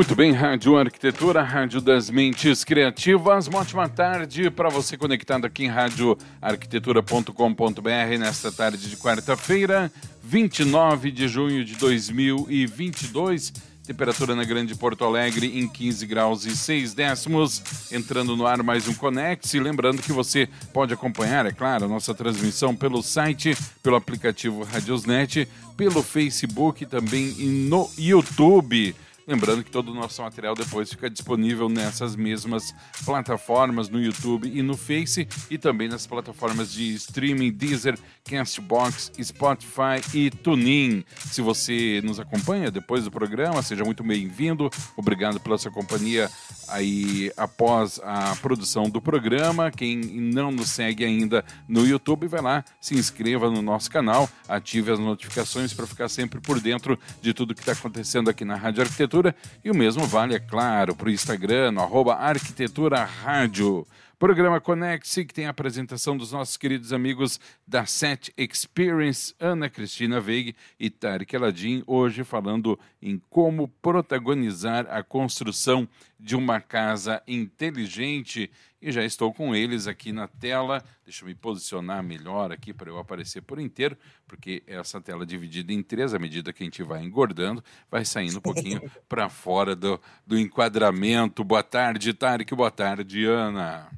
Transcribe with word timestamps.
Muito 0.00 0.16
bem, 0.16 0.32
Rádio 0.32 0.78
Arquitetura, 0.78 1.42
Rádio 1.42 1.78
das 1.78 2.08
Mentes 2.08 2.64
Criativas. 2.64 3.48
Uma 3.48 3.58
ótima 3.58 3.86
tarde 3.86 4.50
para 4.50 4.70
você 4.70 4.96
conectado 4.96 5.44
aqui 5.44 5.64
em 5.64 5.68
radioarquitetura.com.br 5.68 8.18
nesta 8.18 8.50
tarde 8.50 8.88
de 8.88 8.96
quarta-feira, 8.96 9.92
29 10.22 11.10
de 11.10 11.28
junho 11.28 11.62
de 11.66 11.76
2022. 11.76 13.52
Temperatura 13.86 14.34
na 14.34 14.42
Grande 14.42 14.74
Porto 14.74 15.04
Alegre 15.04 15.60
em 15.60 15.68
15 15.68 16.06
graus 16.06 16.46
e 16.46 16.56
6 16.56 16.94
décimos. 16.94 17.92
Entrando 17.92 18.34
no 18.34 18.46
ar 18.46 18.62
mais 18.62 18.88
um 18.88 18.94
Conex. 18.94 19.52
Lembrando 19.52 20.00
que 20.00 20.12
você 20.12 20.48
pode 20.72 20.94
acompanhar, 20.94 21.44
é 21.44 21.52
claro, 21.52 21.84
a 21.84 21.88
nossa 21.88 22.14
transmissão 22.14 22.74
pelo 22.74 23.02
site, 23.02 23.54
pelo 23.82 23.96
aplicativo 23.96 24.62
Radiosnet, 24.62 25.46
pelo 25.76 26.02
Facebook 26.02 26.84
e 26.84 26.86
também 26.86 27.34
no 27.68 27.86
YouTube. 27.98 28.96
Lembrando 29.30 29.62
que 29.62 29.70
todo 29.70 29.92
o 29.92 29.94
nosso 29.94 30.20
material 30.22 30.56
depois 30.56 30.90
fica 30.90 31.08
disponível 31.08 31.68
nessas 31.68 32.16
mesmas 32.16 32.74
plataformas, 33.04 33.88
no 33.88 34.02
YouTube 34.02 34.50
e 34.52 34.60
no 34.60 34.76
Face, 34.76 35.28
e 35.48 35.56
também 35.56 35.88
nas 35.88 36.04
plataformas 36.04 36.72
de 36.72 36.92
streaming 36.94 37.52
Deezer, 37.52 37.96
Castbox, 38.24 39.12
Spotify 39.22 40.02
e 40.12 40.30
TuneIn. 40.30 41.04
Se 41.16 41.40
você 41.42 42.00
nos 42.02 42.18
acompanha 42.18 42.72
depois 42.72 43.04
do 43.04 43.10
programa, 43.12 43.62
seja 43.62 43.84
muito 43.84 44.02
bem-vindo. 44.02 44.68
Obrigado 44.96 45.38
pela 45.38 45.56
sua 45.56 45.70
companhia 45.70 46.28
aí 46.66 47.30
após 47.36 48.00
a 48.02 48.34
produção 48.34 48.90
do 48.90 49.00
programa. 49.00 49.70
Quem 49.70 49.96
não 49.96 50.50
nos 50.50 50.70
segue 50.70 51.04
ainda 51.04 51.44
no 51.68 51.86
YouTube, 51.86 52.26
vai 52.26 52.42
lá, 52.42 52.64
se 52.80 52.96
inscreva 52.96 53.48
no 53.48 53.62
nosso 53.62 53.88
canal, 53.92 54.28
ative 54.48 54.90
as 54.90 54.98
notificações 54.98 55.72
para 55.72 55.86
ficar 55.86 56.08
sempre 56.08 56.40
por 56.40 56.60
dentro 56.60 56.98
de 57.22 57.32
tudo 57.32 57.54
que 57.54 57.60
está 57.60 57.72
acontecendo 57.72 58.28
aqui 58.28 58.44
na 58.44 58.56
Rádio 58.56 58.82
Arquitetura 58.82 59.19
Arquitetura 59.20 59.34
e 59.62 59.70
o 59.70 59.74
mesmo 59.74 60.06
vale, 60.06 60.34
é 60.34 60.40
claro, 60.40 60.94
para 60.94 61.08
o 61.08 61.10
Instagram, 61.10 61.72
no 61.72 61.80
arroba 61.80 62.14
Arquitetura 62.14 63.04
Rádio. 63.04 63.86
Programa 64.18 64.60
Conecte, 64.60 65.24
que 65.24 65.32
tem 65.32 65.46
a 65.46 65.50
apresentação 65.50 66.16
dos 66.16 66.32
nossos 66.32 66.56
queridos 66.56 66.92
amigos 66.92 67.40
da 67.66 67.86
Set 67.86 68.32
Experience, 68.36 69.34
Ana 69.40 69.70
Cristina 69.70 70.20
Veig 70.20 70.54
e 70.78 70.90
Tarek 70.90 71.34
Eladim, 71.34 71.82
hoje 71.86 72.22
falando 72.22 72.78
em 73.00 73.20
como 73.30 73.68
protagonizar 73.80 74.86
a 74.90 75.02
construção 75.02 75.88
de 76.20 76.36
uma 76.36 76.60
casa 76.60 77.22
inteligente. 77.26 78.50
E 78.82 78.92
já 78.92 79.04
estou 79.04 79.32
com 79.32 79.54
eles 79.54 79.86
aqui 79.86 80.12
na 80.12 80.26
tela. 80.26 80.82
Deixa 81.04 81.24
eu 81.24 81.28
me 81.28 81.34
posicionar 81.34 82.02
melhor 82.02 82.52
aqui 82.52 82.72
para 82.72 82.90
eu 82.90 82.98
aparecer 82.98 83.42
por 83.42 83.58
inteiro, 83.58 83.96
porque 84.26 84.62
essa 84.66 85.00
tela 85.00 85.26
dividida 85.26 85.72
em 85.72 85.82
três, 85.82 86.14
à 86.14 86.18
medida 86.18 86.52
que 86.52 86.62
a 86.62 86.64
gente 86.64 86.82
vai 86.82 87.02
engordando, 87.02 87.62
vai 87.90 88.04
saindo 88.04 88.38
um 88.38 88.42
pouquinho 88.42 88.80
para 89.08 89.28
fora 89.28 89.74
do, 89.74 90.00
do 90.26 90.38
enquadramento. 90.38 91.44
Boa 91.44 91.62
tarde, 91.62 92.12
Tarek. 92.14 92.54
Boa 92.54 92.70
tarde, 92.70 93.24
Ana. 93.24 93.90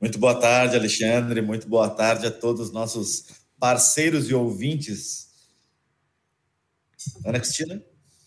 Muito 0.00 0.18
boa 0.18 0.38
tarde, 0.38 0.76
Alexandre. 0.76 1.40
Muito 1.40 1.68
boa 1.68 1.88
tarde 1.88 2.26
a 2.26 2.30
todos 2.30 2.68
os 2.68 2.72
nossos 2.72 3.26
parceiros 3.58 4.28
e 4.28 4.34
ouvintes. 4.34 5.30
Ana 7.24 7.38
Cristina? 7.38 7.80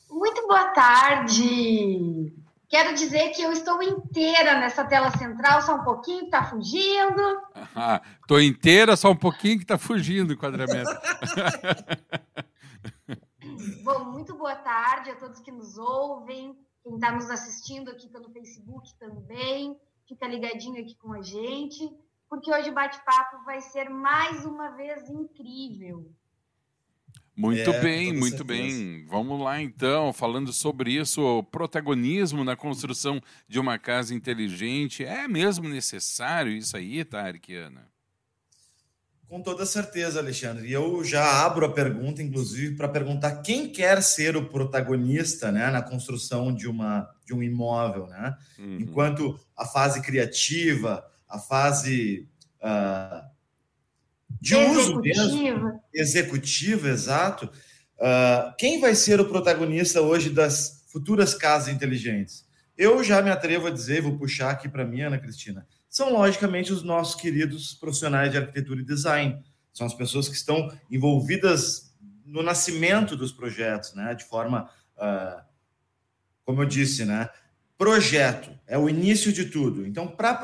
Muito 0.10 0.48
boa 0.48 0.70
tarde. 0.70 2.45
Quero 2.76 2.94
dizer 2.94 3.30
que 3.30 3.42
eu 3.42 3.54
estou 3.54 3.82
inteira 3.82 4.60
nessa 4.60 4.84
tela 4.84 5.10
central, 5.10 5.62
só 5.62 5.76
um 5.76 5.84
pouquinho 5.86 6.20
que 6.20 6.26
está 6.26 6.44
fugindo. 6.44 7.42
Estou 8.20 8.42
inteira, 8.42 8.98
só 8.98 9.12
um 9.12 9.16
pouquinho 9.16 9.60
que 9.60 9.64
está 9.64 9.78
fugindo 9.78 10.32
o 10.32 10.34
enquadramento. 10.34 10.92
Bom, 13.82 14.04
muito 14.12 14.36
boa 14.36 14.58
tarde 14.58 15.10
a 15.10 15.16
todos 15.16 15.40
que 15.40 15.54
nos 15.54 15.78
ouvem, 15.78 16.54
quem 16.84 16.96
está 16.96 17.14
nos 17.14 17.30
assistindo 17.30 17.90
aqui 17.90 18.10
pelo 18.10 18.30
Facebook 18.30 18.94
também 19.00 19.80
fica 20.06 20.28
ligadinho 20.28 20.82
aqui 20.82 20.98
com 20.98 21.14
a 21.14 21.22
gente, 21.22 21.90
porque 22.30 22.54
hoje 22.54 22.72
o 22.72 22.74
bate-papo 22.74 23.46
vai 23.46 23.62
ser 23.62 23.90
mais 23.90 24.46
uma 24.46 24.72
vez 24.72 25.10
incrível. 25.10 26.12
Muito 27.36 27.70
é, 27.70 27.82
bem, 27.82 28.14
muito 28.14 28.38
certeza. 28.38 28.46
bem. 28.46 29.06
Vamos 29.08 29.42
lá 29.42 29.62
então, 29.62 30.14
falando 30.14 30.54
sobre 30.54 30.94
isso, 30.94 31.22
o 31.22 31.44
protagonismo 31.44 32.44
na 32.46 32.56
construção 32.56 33.22
de 33.48 33.60
uma 33.60 33.78
casa 33.78 34.14
inteligente. 34.14 35.04
É 35.04 35.28
mesmo 35.28 35.68
necessário 35.68 36.54
isso 36.54 36.78
aí, 36.78 37.04
Tarkiana? 37.04 37.88
Com 39.28 39.42
toda 39.42 39.66
certeza, 39.66 40.20
Alexandre. 40.20 40.68
E 40.68 40.72
eu 40.72 41.04
já 41.04 41.46
abro 41.46 41.66
a 41.66 41.74
pergunta, 41.74 42.22
inclusive, 42.22 42.76
para 42.76 42.88
perguntar 42.88 43.42
quem 43.42 43.68
quer 43.68 44.02
ser 44.02 44.38
o 44.38 44.46
protagonista 44.46 45.52
né, 45.52 45.70
na 45.72 45.82
construção 45.82 46.54
de, 46.54 46.70
uma, 46.70 47.10
de 47.26 47.34
um 47.34 47.44
imóvel. 47.44 48.08
Né? 48.08 48.38
Uhum. 48.58 48.78
Enquanto 48.80 49.38
a 49.58 49.66
fase 49.66 50.02
criativa, 50.02 51.06
a 51.28 51.40
fase 51.40 52.30
uh, 52.62 53.35
de 54.42 54.56
uso 54.56 55.00
mesmo, 55.02 55.80
executiva, 55.94 56.90
exato. 56.90 57.50
Uh, 57.98 58.56
quem 58.58 58.80
vai 58.80 58.94
ser 58.94 59.20
o 59.20 59.26
protagonista 59.26 60.02
hoje 60.02 60.30
das 60.30 60.86
futuras 60.92 61.34
casas 61.34 61.74
inteligentes? 61.74 62.46
Eu 62.78 63.04
já 63.04 63.22
me 63.22 63.30
atrevo 63.30 63.68
a 63.68 63.72
dizer, 63.72 64.02
vou 64.02 64.18
puxar 64.18 64.52
aqui 64.52 64.68
para 64.68 64.86
mim, 64.86 65.02
Ana 65.02 65.18
Cristina, 65.18 65.66
são, 65.96 66.12
logicamente, 66.12 66.74
os 66.74 66.84
nossos 66.84 67.16
queridos 67.16 67.74
profissionais 67.74 68.30
de 68.30 68.38
arquitetura 68.38 68.82
e 68.82 68.86
design. 68.86 69.42
São 69.72 69.88
as 69.88 69.94
pessoas 69.94 70.28
que 70.28 70.36
estão 70.36 70.70
envolvidas 70.92 71.96
no 72.26 72.44
nascimento 72.44 73.16
dos 73.16 73.32
projetos, 73.32 73.94
né? 73.94 74.14
De 74.14 74.26
forma, 74.26 74.70
uh, 74.98 75.42
como 76.44 76.62
eu 76.62 76.66
disse, 76.66 77.06
né? 77.06 77.30
Projeto 77.78 78.52
é 78.68 78.78
o 78.78 78.90
início 78.90 79.32
de 79.32 79.46
tudo. 79.46 79.88
Então, 79.88 80.06
para 80.06 80.36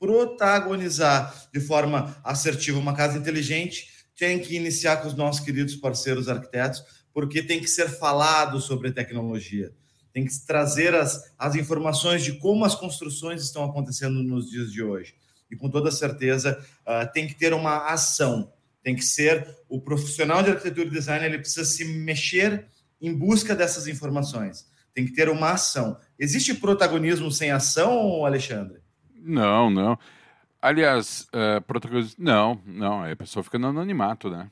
protagonizar 0.00 1.48
de 1.52 1.60
forma 1.60 2.16
assertiva 2.24 2.80
uma 2.80 2.96
casa 2.96 3.16
inteligente, 3.16 3.88
tem 4.16 4.40
que 4.40 4.56
iniciar 4.56 4.96
com 4.96 5.06
os 5.06 5.14
nossos 5.14 5.44
queridos 5.44 5.76
parceiros 5.76 6.28
arquitetos, 6.28 6.82
porque 7.12 7.42
tem 7.42 7.60
que 7.60 7.68
ser 7.68 7.88
falado 7.88 8.60
sobre 8.60 8.90
tecnologia 8.90 9.72
tem 10.12 10.24
que 10.24 10.46
trazer 10.46 10.94
as, 10.94 11.32
as 11.38 11.54
informações 11.54 12.22
de 12.22 12.32
como 12.38 12.64
as 12.64 12.74
construções 12.74 13.42
estão 13.42 13.64
acontecendo 13.64 14.22
nos 14.22 14.50
dias 14.50 14.72
de 14.72 14.82
hoje. 14.82 15.14
E 15.50 15.56
com 15.56 15.68
toda 15.70 15.90
certeza 15.90 16.58
uh, 16.82 17.12
tem 17.12 17.26
que 17.26 17.34
ter 17.34 17.52
uma 17.52 17.86
ação, 17.86 18.52
tem 18.82 18.94
que 18.94 19.04
ser 19.04 19.56
o 19.68 19.80
profissional 19.80 20.42
de 20.42 20.50
arquitetura 20.50 20.88
e 20.88 20.90
design, 20.90 21.24
ele 21.24 21.38
precisa 21.38 21.64
se 21.64 21.84
mexer 21.84 22.66
em 23.00 23.12
busca 23.16 23.54
dessas 23.54 23.86
informações. 23.86 24.68
Tem 24.92 25.04
que 25.04 25.12
ter 25.12 25.28
uma 25.28 25.52
ação. 25.52 25.96
Existe 26.18 26.54
protagonismo 26.54 27.30
sem 27.30 27.50
ação, 27.50 28.24
Alexandre? 28.24 28.80
Não, 29.22 29.70
não. 29.70 29.98
Aliás, 30.60 31.26
uh, 31.34 31.60
protagonismo. 31.62 32.16
Não, 32.18 32.60
não. 32.66 33.04
A 33.04 33.16
pessoa 33.16 33.42
fica 33.42 33.58
no 33.58 33.68
anonimato, 33.68 34.28
né? 34.30 34.50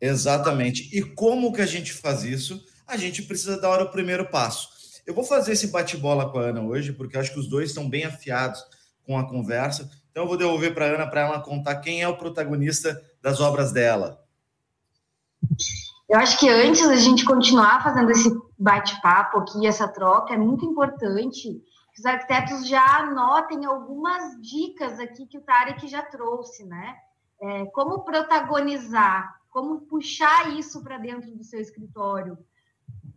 Exatamente. 0.00 0.96
E 0.96 1.02
como 1.02 1.52
que 1.52 1.60
a 1.60 1.66
gente 1.66 1.92
faz 1.92 2.24
isso? 2.24 2.62
a 2.92 2.96
gente 2.98 3.22
precisa 3.22 3.58
dar 3.58 3.80
o 3.80 3.90
primeiro 3.90 4.28
passo. 4.28 4.68
Eu 5.06 5.14
vou 5.14 5.24
fazer 5.24 5.52
esse 5.52 5.68
bate-bola 5.68 6.30
com 6.30 6.38
a 6.38 6.42
Ana 6.42 6.60
hoje, 6.60 6.92
porque 6.92 7.16
acho 7.16 7.32
que 7.32 7.40
os 7.40 7.48
dois 7.48 7.70
estão 7.70 7.88
bem 7.88 8.04
afiados 8.04 8.62
com 9.04 9.18
a 9.18 9.26
conversa. 9.26 9.90
Então, 10.10 10.24
eu 10.24 10.28
vou 10.28 10.36
devolver 10.36 10.74
para 10.74 10.86
a 10.86 10.88
Ana 10.90 11.06
para 11.06 11.22
ela 11.22 11.40
contar 11.40 11.76
quem 11.76 12.02
é 12.02 12.08
o 12.08 12.18
protagonista 12.18 13.00
das 13.22 13.40
obras 13.40 13.72
dela. 13.72 14.22
Eu 16.08 16.18
acho 16.18 16.38
que 16.38 16.48
antes 16.48 16.86
da 16.86 16.96
gente 16.96 17.24
continuar 17.24 17.82
fazendo 17.82 18.10
esse 18.10 18.30
bate-papo 18.58 19.38
aqui, 19.38 19.66
essa 19.66 19.88
troca, 19.88 20.34
é 20.34 20.36
muito 20.36 20.64
importante 20.66 21.62
que 21.92 22.00
os 22.00 22.06
arquitetos 22.06 22.66
já 22.66 22.98
anotem 22.98 23.64
algumas 23.64 24.40
dicas 24.40 24.98
aqui 24.98 25.26
que 25.26 25.38
o 25.38 25.42
Tarek 25.42 25.86
já 25.88 26.02
trouxe, 26.02 26.64
né? 26.64 26.96
É, 27.40 27.66
como 27.66 28.04
protagonizar, 28.04 29.38
como 29.50 29.82
puxar 29.82 30.56
isso 30.56 30.82
para 30.82 30.96
dentro 30.96 31.30
do 31.36 31.44
seu 31.44 31.60
escritório, 31.60 32.38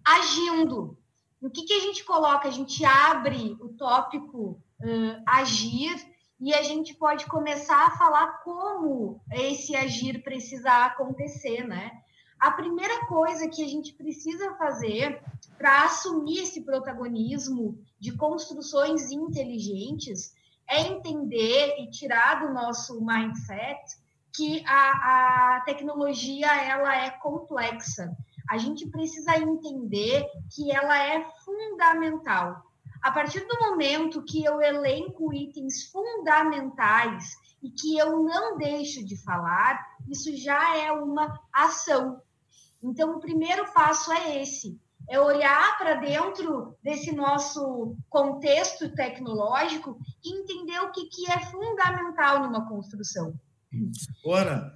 agindo. 0.04 0.98
O 1.42 1.50
que, 1.50 1.64
que 1.64 1.74
a 1.74 1.80
gente 1.80 2.04
coloca? 2.04 2.48
A 2.48 2.52
gente 2.52 2.84
abre 2.84 3.56
o 3.62 3.70
tópico 3.70 4.62
uh, 4.80 5.24
agir 5.28 5.96
e 6.40 6.54
a 6.54 6.62
gente 6.64 6.94
pode 6.94 7.26
começar 7.28 7.86
a 7.86 7.98
falar 7.98 8.44
como 8.44 9.22
esse 9.32 9.76
agir 9.76 10.22
precisa 10.24 10.86
acontecer, 10.86 11.66
né? 11.66 11.92
A 12.46 12.52
primeira 12.52 13.08
coisa 13.08 13.50
que 13.50 13.64
a 13.64 13.68
gente 13.68 13.92
precisa 13.94 14.54
fazer 14.54 15.20
para 15.58 15.86
assumir 15.86 16.44
esse 16.44 16.62
protagonismo 16.62 17.76
de 18.00 18.16
construções 18.16 19.10
inteligentes 19.10 20.32
é 20.70 20.82
entender 20.82 21.76
e 21.80 21.90
tirar 21.90 22.46
do 22.46 22.54
nosso 22.54 23.04
mindset 23.04 23.82
que 24.32 24.64
a, 24.68 25.56
a 25.56 25.62
tecnologia 25.62 26.46
ela 26.56 26.96
é 26.96 27.10
complexa. 27.10 28.16
A 28.48 28.60
gente 28.60 28.88
precisa 28.92 29.36
entender 29.40 30.28
que 30.54 30.72
ela 30.72 31.04
é 31.04 31.28
fundamental. 31.44 32.62
A 33.02 33.12
partir 33.12 33.40
do 33.48 33.60
momento 33.60 34.24
que 34.24 34.46
eu 34.46 34.62
elenco 34.62 35.34
itens 35.34 35.90
fundamentais 35.90 37.26
e 37.64 37.72
que 37.72 37.98
eu 37.98 38.22
não 38.22 38.56
deixo 38.56 39.04
de 39.04 39.18
falar, 39.24 39.84
isso 40.08 40.36
já 40.38 40.78
é 40.78 40.92
uma 40.92 41.40
ação. 41.52 42.22
Então, 42.84 43.16
o 43.16 43.20
primeiro 43.20 43.72
passo 43.74 44.12
é 44.12 44.42
esse: 44.42 44.80
é 45.10 45.20
olhar 45.20 45.78
para 45.78 45.96
dentro 45.96 46.76
desse 46.84 47.12
nosso 47.12 47.96
contexto 48.10 48.90
tecnológico 48.94 50.00
e 50.24 50.40
entender 50.40 50.80
o 50.80 50.92
que, 50.92 51.06
que 51.06 51.30
é 51.32 51.40
fundamental 51.46 52.42
numa 52.42 52.68
construção. 52.68 53.34
Ana, 54.26 54.74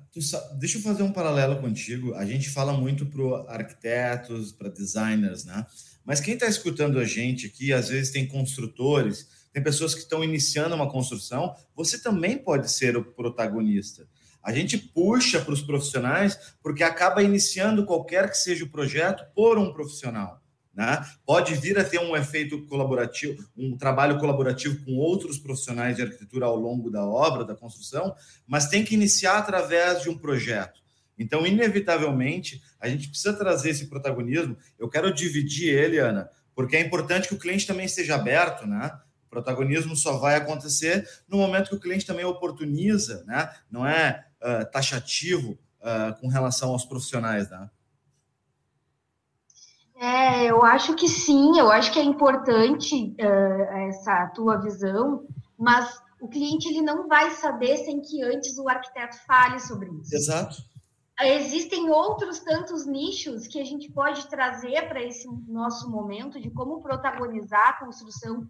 deixa 0.57 0.77
eu 0.77 0.81
fazer 0.81 1.03
um 1.03 1.11
paralelo 1.11 1.61
contigo. 1.61 2.13
A 2.15 2.25
gente 2.25 2.49
fala 2.49 2.73
muito 2.73 3.05
para 3.05 3.53
arquitetos, 3.53 4.51
para 4.51 4.69
designers, 4.69 5.45
né? 5.45 5.65
Mas 6.05 6.19
quem 6.19 6.33
está 6.33 6.47
escutando 6.47 6.99
a 6.99 7.05
gente 7.05 7.47
aqui, 7.47 7.71
às 7.71 7.89
vezes 7.89 8.11
tem 8.11 8.27
construtores, 8.27 9.27
tem 9.53 9.63
pessoas 9.63 9.93
que 9.93 10.01
estão 10.01 10.23
iniciando 10.23 10.75
uma 10.75 10.89
construção, 10.89 11.55
você 11.75 11.99
também 11.99 12.37
pode 12.37 12.71
ser 12.71 12.97
o 12.97 13.03
protagonista. 13.03 14.07
A 14.43 14.53
gente 14.53 14.77
puxa 14.77 15.41
para 15.41 15.53
os 15.53 15.61
profissionais 15.61 16.55
porque 16.61 16.83
acaba 16.83 17.21
iniciando 17.23 17.85
qualquer 17.85 18.29
que 18.29 18.37
seja 18.37 18.65
o 18.65 18.69
projeto 18.69 19.25
por 19.35 19.57
um 19.57 19.73
profissional. 19.73 20.41
Né? 20.73 21.05
Pode 21.25 21.55
vir 21.55 21.77
a 21.77 21.83
ter 21.83 21.99
um 21.99 22.15
efeito 22.15 22.65
colaborativo, 22.65 23.43
um 23.57 23.75
trabalho 23.77 24.17
colaborativo 24.17 24.83
com 24.85 24.95
outros 24.95 25.37
profissionais 25.37 25.97
de 25.97 26.03
arquitetura 26.03 26.45
ao 26.45 26.55
longo 26.55 26.89
da 26.89 27.05
obra, 27.05 27.43
da 27.43 27.55
construção, 27.55 28.15
mas 28.47 28.69
tem 28.69 28.85
que 28.85 28.93
iniciar 28.95 29.39
através 29.39 30.01
de 30.01 30.09
um 30.09 30.17
projeto. 30.17 30.79
Então, 31.17 31.45
inevitavelmente, 31.45 32.61
a 32.79 32.87
gente 32.87 33.09
precisa 33.09 33.33
trazer 33.33 33.71
esse 33.71 33.87
protagonismo. 33.87 34.55
Eu 34.79 34.87
quero 34.87 35.13
dividir 35.13 35.77
ele, 35.77 35.97
Ana, 35.97 36.29
porque 36.55 36.77
é 36.77 36.79
importante 36.79 37.27
que 37.27 37.35
o 37.35 37.39
cliente 37.39 37.67
também 37.67 37.85
esteja 37.85 38.15
aberto, 38.15 38.65
né? 38.65 38.97
O 39.29 39.35
protagonismo 39.37 39.95
só 39.95 40.17
vai 40.17 40.35
acontecer 40.35 41.07
no 41.27 41.37
momento 41.37 41.69
que 41.69 41.75
o 41.75 41.79
cliente 41.79 42.03
também 42.03 42.25
oportuniza, 42.25 43.23
né? 43.27 43.53
Não 43.69 43.85
é 43.85 44.25
uh, 44.41 44.65
taxativo 44.71 45.51
uh, 45.51 46.19
com 46.19 46.27
relação 46.27 46.71
aos 46.71 46.83
profissionais, 46.83 47.47
né? 47.47 47.69
É, 50.01 50.45
eu 50.45 50.63
acho 50.63 50.95
que 50.95 51.07
sim, 51.07 51.59
eu 51.59 51.69
acho 51.69 51.91
que 51.91 51.99
é 51.99 52.03
importante 52.03 53.15
uh, 53.19 53.77
essa 53.87 54.31
tua 54.33 54.57
visão, 54.57 55.27
mas 55.55 56.01
o 56.19 56.27
cliente 56.27 56.67
ele 56.67 56.81
não 56.81 57.07
vai 57.07 57.29
saber 57.29 57.77
sem 57.77 58.01
que 58.01 58.23
antes 58.23 58.57
o 58.57 58.67
arquiteto 58.67 59.15
fale 59.27 59.59
sobre 59.59 59.91
isso. 60.01 60.15
Exato. 60.15 60.57
Existem 61.21 61.89
outros 61.89 62.39
tantos 62.39 62.87
nichos 62.87 63.45
que 63.45 63.59
a 63.59 63.65
gente 63.65 63.91
pode 63.91 64.27
trazer 64.27 64.87
para 64.87 65.03
esse 65.03 65.27
nosso 65.47 65.91
momento 65.91 66.39
de 66.39 66.49
como 66.49 66.81
protagonizar 66.81 67.67
a 67.67 67.85
construção 67.85 68.47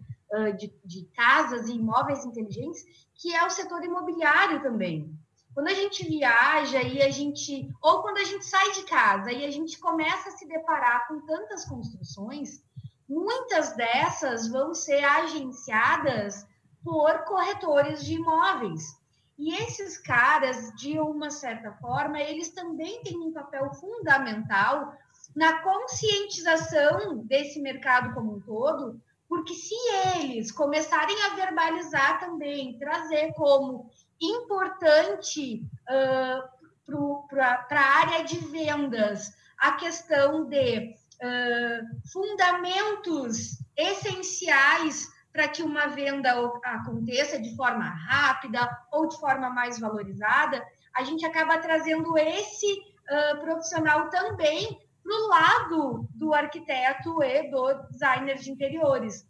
de, 0.56 0.72
de 0.84 1.04
casas 1.14 1.68
e 1.68 1.72
imóveis 1.72 2.24
inteligentes, 2.24 2.84
que 3.14 3.34
é 3.34 3.44
o 3.44 3.50
setor 3.50 3.84
imobiliário 3.84 4.62
também. 4.62 5.12
Quando 5.52 5.68
a 5.68 5.74
gente 5.74 6.06
viaja 6.06 6.80
e 6.82 7.02
a 7.02 7.10
gente, 7.10 7.68
ou 7.82 8.02
quando 8.02 8.18
a 8.18 8.24
gente 8.24 8.44
sai 8.44 8.70
de 8.72 8.84
casa 8.84 9.32
e 9.32 9.44
a 9.44 9.50
gente 9.50 9.78
começa 9.78 10.28
a 10.28 10.32
se 10.32 10.46
deparar 10.46 11.08
com 11.08 11.20
tantas 11.26 11.64
construções, 11.64 12.62
muitas 13.08 13.74
dessas 13.74 14.48
vão 14.48 14.72
ser 14.72 15.02
agenciadas 15.02 16.46
por 16.84 17.24
corretores 17.24 18.04
de 18.04 18.14
imóveis. 18.14 18.98
E 19.36 19.54
esses 19.54 19.98
caras, 19.98 20.70
de 20.76 21.00
uma 21.00 21.30
certa 21.30 21.72
forma, 21.72 22.20
eles 22.20 22.50
também 22.50 23.02
têm 23.02 23.18
um 23.18 23.32
papel 23.32 23.72
fundamental 23.74 24.94
na 25.34 25.62
conscientização 25.62 27.24
desse 27.24 27.60
mercado 27.60 28.14
como 28.14 28.36
um 28.36 28.40
todo, 28.40 29.00
porque 29.30 29.54
se 29.54 29.76
eles 30.16 30.50
começarem 30.50 31.16
a 31.22 31.36
verbalizar 31.36 32.18
também, 32.18 32.76
trazer 32.76 33.32
como 33.34 33.88
importante 34.20 35.64
uh, 35.88 37.28
para 37.28 37.64
a 37.70 37.98
área 38.00 38.24
de 38.24 38.38
vendas 38.38 39.32
a 39.56 39.76
questão 39.76 40.46
de 40.46 40.96
uh, 41.22 42.10
fundamentos 42.12 43.62
essenciais 43.76 45.08
para 45.32 45.46
que 45.46 45.62
uma 45.62 45.86
venda 45.86 46.32
aconteça 46.64 47.40
de 47.40 47.54
forma 47.54 47.84
rápida 47.84 48.68
ou 48.90 49.06
de 49.06 49.16
forma 49.20 49.48
mais 49.48 49.78
valorizada, 49.78 50.60
a 50.92 51.04
gente 51.04 51.24
acaba 51.24 51.56
trazendo 51.58 52.18
esse 52.18 52.66
uh, 52.66 53.40
profissional 53.42 54.10
também 54.10 54.89
para 55.02 55.14
o 55.14 55.28
lado 55.28 56.08
do 56.14 56.34
arquiteto 56.34 57.22
e 57.22 57.50
do 57.50 57.74
designer 57.90 58.38
de 58.38 58.50
interiores. 58.50 59.26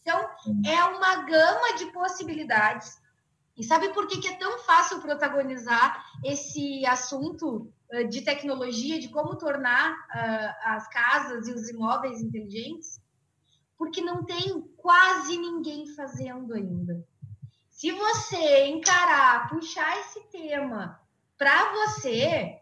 Então, 0.00 0.28
é 0.66 0.84
uma 0.84 1.22
gama 1.24 1.76
de 1.76 1.86
possibilidades 1.92 3.02
e 3.56 3.62
sabe 3.62 3.92
por 3.92 4.06
que, 4.06 4.18
que 4.18 4.28
é 4.28 4.36
tão 4.36 4.58
fácil 4.60 5.00
protagonizar 5.00 6.02
esse 6.24 6.86
assunto 6.86 7.70
uh, 7.92 8.08
de 8.08 8.22
tecnologia, 8.22 8.98
de 8.98 9.08
como 9.08 9.36
tornar 9.36 9.92
uh, 9.92 10.54
as 10.64 10.88
casas 10.88 11.46
e 11.46 11.52
os 11.52 11.68
imóveis 11.68 12.20
inteligentes? 12.20 13.00
Porque 13.76 14.00
não 14.00 14.24
tem 14.24 14.62
quase 14.76 15.36
ninguém 15.36 15.86
fazendo 15.94 16.54
ainda. 16.54 17.06
Se 17.68 17.90
você 17.90 18.66
encarar, 18.66 19.48
puxar 19.48 19.98
esse 19.98 20.20
tema 20.28 21.00
para 21.36 21.72
você, 21.72 22.58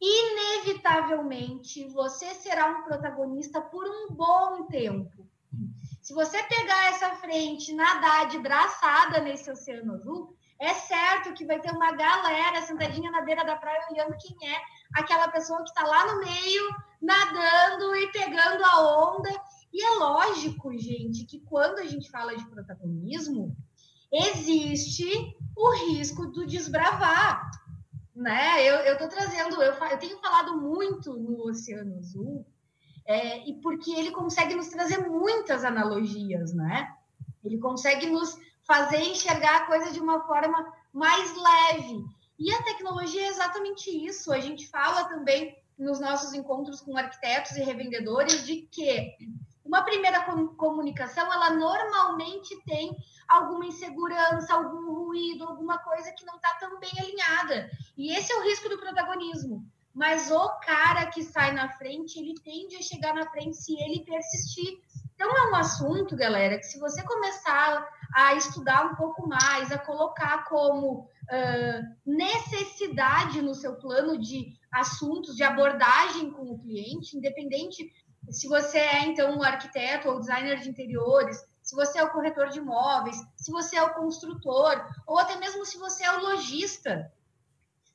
inevitavelmente 0.00 1.88
você 1.88 2.34
será 2.34 2.66
um 2.68 2.82
protagonista 2.82 3.60
por 3.60 3.84
um 3.86 4.14
bom 4.14 4.66
tempo. 4.66 5.28
Se 6.00 6.14
você 6.14 6.42
pegar 6.44 6.88
essa 6.88 7.16
frente, 7.16 7.74
nadar 7.74 8.28
de 8.28 8.38
braçada 8.38 9.20
nesse 9.20 9.50
oceano 9.50 9.94
azul, 9.94 10.36
é 10.60 10.74
certo 10.74 11.34
que 11.34 11.44
vai 11.44 11.60
ter 11.60 11.70
uma 11.70 11.92
galera 11.92 12.62
sentadinha 12.62 13.10
na 13.10 13.22
beira 13.22 13.44
da 13.44 13.56
praia 13.56 13.86
olhando 13.90 14.16
quem 14.18 14.36
é 14.48 14.60
aquela 14.94 15.28
pessoa 15.28 15.62
que 15.62 15.68
está 15.68 15.84
lá 15.84 16.12
no 16.12 16.20
meio, 16.20 16.74
nadando 17.00 17.94
e 17.94 18.10
pegando 18.10 18.64
a 18.64 19.12
onda. 19.12 19.30
E 19.72 19.84
é 19.84 19.90
lógico, 19.98 20.76
gente, 20.76 21.24
que 21.24 21.40
quando 21.40 21.78
a 21.78 21.84
gente 21.84 22.10
fala 22.10 22.36
de 22.36 22.44
protagonismo, 22.46 23.56
existe 24.10 25.36
o 25.56 25.70
risco 25.86 26.26
do 26.26 26.46
desbravar. 26.46 27.50
Né? 28.18 28.68
Eu 28.68 28.94
estou 28.94 29.06
trazendo, 29.06 29.62
eu, 29.62 29.72
eu 29.72 29.98
tenho 29.98 30.18
falado 30.18 30.60
muito 30.60 31.12
no 31.14 31.48
Oceano 31.48 31.96
Azul 31.98 32.44
é, 33.06 33.48
e 33.48 33.54
porque 33.60 33.92
ele 33.92 34.10
consegue 34.10 34.56
nos 34.56 34.66
trazer 34.66 35.08
muitas 35.08 35.64
analogias, 35.64 36.52
né? 36.52 36.92
Ele 37.44 37.58
consegue 37.58 38.06
nos 38.06 38.36
fazer 38.64 38.98
enxergar 38.98 39.58
a 39.58 39.66
coisa 39.66 39.92
de 39.92 40.00
uma 40.00 40.26
forma 40.26 40.74
mais 40.92 41.32
leve. 41.36 42.04
E 42.36 42.52
a 42.52 42.62
tecnologia 42.64 43.22
é 43.22 43.28
exatamente 43.28 43.88
isso. 43.88 44.32
A 44.32 44.40
gente 44.40 44.66
fala 44.66 45.04
também 45.04 45.56
nos 45.78 46.00
nossos 46.00 46.34
encontros 46.34 46.80
com 46.80 46.96
arquitetos 46.96 47.52
e 47.52 47.62
revendedores 47.62 48.44
de 48.44 48.62
que 48.62 49.16
uma 49.68 49.82
primeira 49.82 50.24
comunicação, 50.56 51.32
ela 51.32 51.50
normalmente 51.50 52.56
tem 52.64 52.96
alguma 53.28 53.66
insegurança, 53.66 54.54
algum 54.54 54.92
ruído, 54.92 55.44
alguma 55.44 55.78
coisa 55.78 56.10
que 56.12 56.24
não 56.24 56.36
está 56.36 56.54
tão 56.58 56.80
bem 56.80 56.90
alinhada. 56.98 57.70
E 57.96 58.12
esse 58.16 58.32
é 58.32 58.36
o 58.36 58.42
risco 58.42 58.68
do 58.68 58.78
protagonismo 58.78 59.64
mas 59.98 60.30
o 60.30 60.48
cara 60.60 61.06
que 61.06 61.24
sai 61.24 61.52
na 61.52 61.70
frente, 61.70 62.20
ele 62.20 62.34
tende 62.44 62.76
a 62.76 62.82
chegar 62.82 63.12
na 63.12 63.28
frente 63.30 63.56
se 63.56 63.74
ele 63.82 64.04
persistir. 64.04 64.78
Então, 65.12 65.28
é 65.28 65.50
um 65.50 65.56
assunto, 65.56 66.14
galera, 66.14 66.56
que 66.56 66.66
se 66.66 66.78
você 66.78 67.02
começar 67.02 67.84
a 68.14 68.34
estudar 68.34 68.86
um 68.86 68.94
pouco 68.94 69.28
mais, 69.28 69.72
a 69.72 69.78
colocar 69.78 70.44
como 70.44 71.00
uh, 71.00 71.96
necessidade 72.06 73.42
no 73.42 73.56
seu 73.56 73.74
plano 73.74 74.16
de 74.16 74.52
assuntos, 74.70 75.34
de 75.34 75.42
abordagem 75.42 76.30
com 76.30 76.42
o 76.42 76.60
cliente, 76.60 77.16
independente 77.16 77.92
se 78.30 78.48
você 78.48 78.78
é, 78.78 79.04
então, 79.04 79.36
um 79.36 79.42
arquiteto 79.42 80.08
ou 80.08 80.20
designer 80.20 80.60
de 80.60 80.68
interiores, 80.68 81.44
se 81.62 81.74
você 81.74 81.98
é 81.98 82.02
o 82.02 82.10
corretor 82.10 82.48
de 82.48 82.58
imóveis, 82.58 83.16
se 83.36 83.50
você 83.50 83.76
é 83.76 83.82
o 83.82 83.94
construtor, 83.94 84.86
ou 85.06 85.18
até 85.18 85.36
mesmo 85.36 85.64
se 85.64 85.78
você 85.78 86.04
é 86.04 86.12
o 86.16 86.20
lojista 86.20 87.12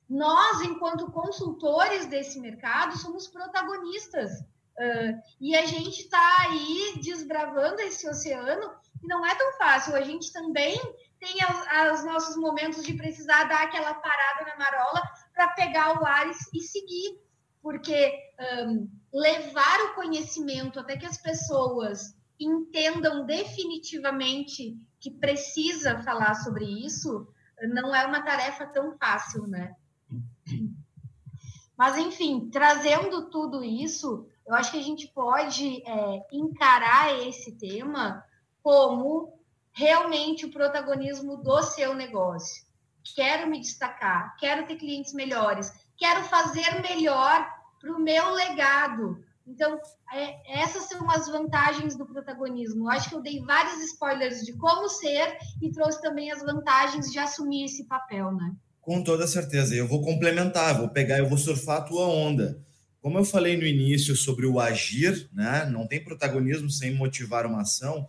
nós, 0.10 0.62
enquanto 0.62 1.12
consultores 1.12 2.06
desse 2.06 2.40
mercado, 2.40 2.98
somos 2.98 3.28
protagonistas. 3.28 4.42
Uh, 4.78 5.22
e 5.40 5.56
a 5.56 5.66
gente 5.66 6.02
está 6.02 6.42
aí 6.42 7.00
desbravando 7.02 7.80
esse 7.82 8.08
oceano 8.08 8.72
e 9.02 9.08
não 9.08 9.25
é 9.25 9.34
tão 9.36 9.54
fácil. 9.54 9.96
A 9.96 10.02
gente 10.02 10.32
também 10.32 10.80
tem 11.20 11.38
os 11.94 12.04
nossos 12.04 12.36
momentos 12.36 12.84
de 12.84 12.94
precisar 12.94 13.46
dar 13.46 13.63
aquela 13.63 13.94
parada 13.94 14.46
na 14.46 14.58
marola 14.58 15.02
para 15.34 15.48
pegar 15.50 16.00
o 16.00 16.06
ar 16.06 16.28
e, 16.28 16.58
e, 16.58 16.62
seguir. 16.62 17.20
porque 17.62 18.13
um, 18.68 18.90
levar 19.13 19.79
o 19.86 19.96
conhecimento 19.96 20.79
até 20.79 20.98
que 20.98 21.05
as 21.05 21.17
pessoas 21.17 22.15
entendam 22.39 23.25
definitivamente 23.25 24.75
que 25.00 25.12
precisa 25.12 26.01
falar 26.01 26.34
sobre 26.36 26.65
isso 26.65 27.27
não 27.70 27.96
é 27.96 28.05
uma 28.05 28.22
tarefa 28.22 28.65
tão 28.65 28.98
fácil, 28.98 29.48
né? 29.48 29.75
Mas, 31.77 31.98
enfim, 31.98 32.50
trazendo 32.51 33.29
tudo 33.29 33.63
isso, 33.63 34.27
eu 34.46 34.53
acho 34.53 34.72
que 34.72 34.79
a 34.79 34.84
gente 34.84 35.08
pode 35.08 35.82
é, 35.88 36.25
encarar 36.32 37.17
esse 37.27 37.58
tema 37.58 38.24
como 38.62 39.39
realmente 39.72 40.46
o 40.46 40.51
protagonismo 40.51 41.38
do 41.38 41.62
seu 41.63 41.93
negócio. 41.96 42.63
Quero 43.15 43.50
me 43.50 43.60
destacar, 43.60 44.36
quero 44.38 44.65
ter 44.65 44.75
clientes 44.75 45.13
melhores, 45.13 45.72
quero 45.98 46.24
fazer 46.24 46.82
melhor 46.82 47.46
para 47.84 47.92
o 47.92 48.00
meu 48.00 48.34
legado. 48.34 49.22
Então, 49.46 49.78
é, 50.13 50.62
essas 50.62 50.86
são 50.86 51.12
as 51.12 51.28
vantagens 51.28 51.98
do 51.98 52.06
protagonismo. 52.06 52.86
Eu 52.86 52.90
acho 52.90 53.10
que 53.10 53.16
eu 53.16 53.22
dei 53.22 53.42
vários 53.42 53.84
spoilers 53.84 54.46
de 54.46 54.54
como 54.54 54.88
ser 54.88 55.38
e 55.62 55.70
trouxe 55.70 56.02
também 56.02 56.32
as 56.32 56.42
vantagens 56.42 57.12
de 57.12 57.20
assumir 57.20 57.66
esse 57.66 57.84
papel, 57.84 58.32
né? 58.32 58.54
Com 58.80 59.04
toda 59.04 59.28
certeza. 59.28 59.75
Eu 59.75 59.86
vou 59.86 60.02
complementar, 60.02 60.78
vou 60.78 60.88
pegar, 60.88 61.18
eu 61.18 61.28
vou 61.28 61.38
surfar 61.38 61.80
a 61.80 61.82
tua 61.82 62.08
onda. 62.08 62.58
Como 63.02 63.18
eu 63.18 63.25
falei 63.25 63.58
no 63.58 63.66
início 63.66 64.16
sobre 64.16 64.46
o 64.46 64.62
agir, 64.62 65.30
né? 65.34 65.66
Não 65.70 65.86
tem 65.86 66.02
protagonismo 66.02 66.70
sem 66.70 66.96
motivar 66.96 67.46
uma 67.46 67.63
ação. 67.63 68.08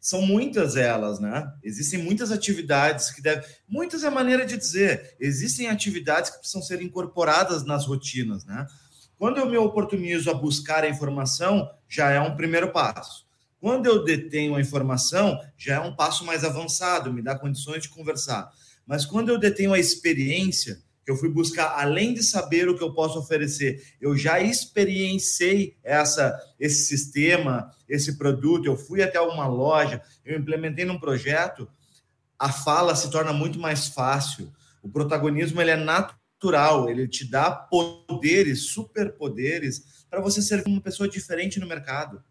São 0.00 0.22
muitas 0.22 0.76
elas, 0.76 1.18
né? 1.18 1.52
Existem 1.64 2.00
muitas 2.00 2.30
atividades 2.30 3.10
que 3.10 3.20
devem. 3.20 3.44
Muitas 3.68 4.04
é 4.04 4.06
a 4.06 4.10
maneira 4.10 4.46
de 4.46 4.56
dizer. 4.56 5.16
Existem 5.18 5.66
atividades 5.66 6.30
que 6.30 6.38
precisam 6.38 6.62
ser 6.62 6.80
incorporadas 6.80 7.64
nas 7.64 7.86
rotinas, 7.86 8.44
né? 8.44 8.68
Quando 9.18 9.38
eu 9.38 9.48
me 9.48 9.56
oportunizo 9.56 10.30
a 10.30 10.34
buscar 10.34 10.84
a 10.84 10.88
informação, 10.88 11.70
já 11.88 12.10
é 12.10 12.20
um 12.20 12.36
primeiro 12.36 12.70
passo. 12.70 13.26
Quando 13.58 13.86
eu 13.86 14.04
detenho 14.04 14.54
a 14.54 14.60
informação, 14.60 15.40
já 15.56 15.76
é 15.76 15.80
um 15.80 15.96
passo 15.96 16.24
mais 16.24 16.44
avançado, 16.44 17.12
me 17.12 17.22
dá 17.22 17.38
condições 17.38 17.82
de 17.82 17.88
conversar. 17.88 18.52
Mas 18.86 19.06
quando 19.06 19.30
eu 19.30 19.38
detenho 19.38 19.72
a 19.72 19.78
experiência, 19.78 20.82
que 21.02 21.10
eu 21.10 21.16
fui 21.16 21.30
buscar, 21.30 21.80
além 21.80 22.12
de 22.12 22.22
saber 22.22 22.68
o 22.68 22.76
que 22.76 22.82
eu 22.82 22.92
posso 22.92 23.18
oferecer, 23.18 23.94
eu 24.00 24.16
já 24.16 24.40
experienciei 24.40 25.76
essa, 25.82 26.38
esse 26.60 26.84
sistema, 26.84 27.70
esse 27.88 28.18
produto, 28.18 28.66
eu 28.66 28.76
fui 28.76 29.02
até 29.02 29.20
uma 29.20 29.46
loja, 29.46 30.02
eu 30.24 30.38
implementei 30.38 30.84
num 30.84 30.98
projeto, 30.98 31.68
a 32.38 32.52
fala 32.52 32.94
se 32.94 33.10
torna 33.10 33.32
muito 33.32 33.58
mais 33.58 33.88
fácil. 33.88 34.52
O 34.82 34.90
protagonismo 34.90 35.60
ele 35.60 35.70
é 35.70 35.76
natural 35.76 36.25
natural, 36.36 36.88
ele 36.88 37.08
te 37.08 37.28
dá 37.28 37.50
poderes, 37.50 38.66
superpoderes, 38.66 40.04
para 40.08 40.20
você 40.20 40.40
ser 40.42 40.62
uma 40.66 40.80
pessoa 40.80 41.08
diferente 41.08 41.58
no 41.58 41.66
mercado. 41.66 42.22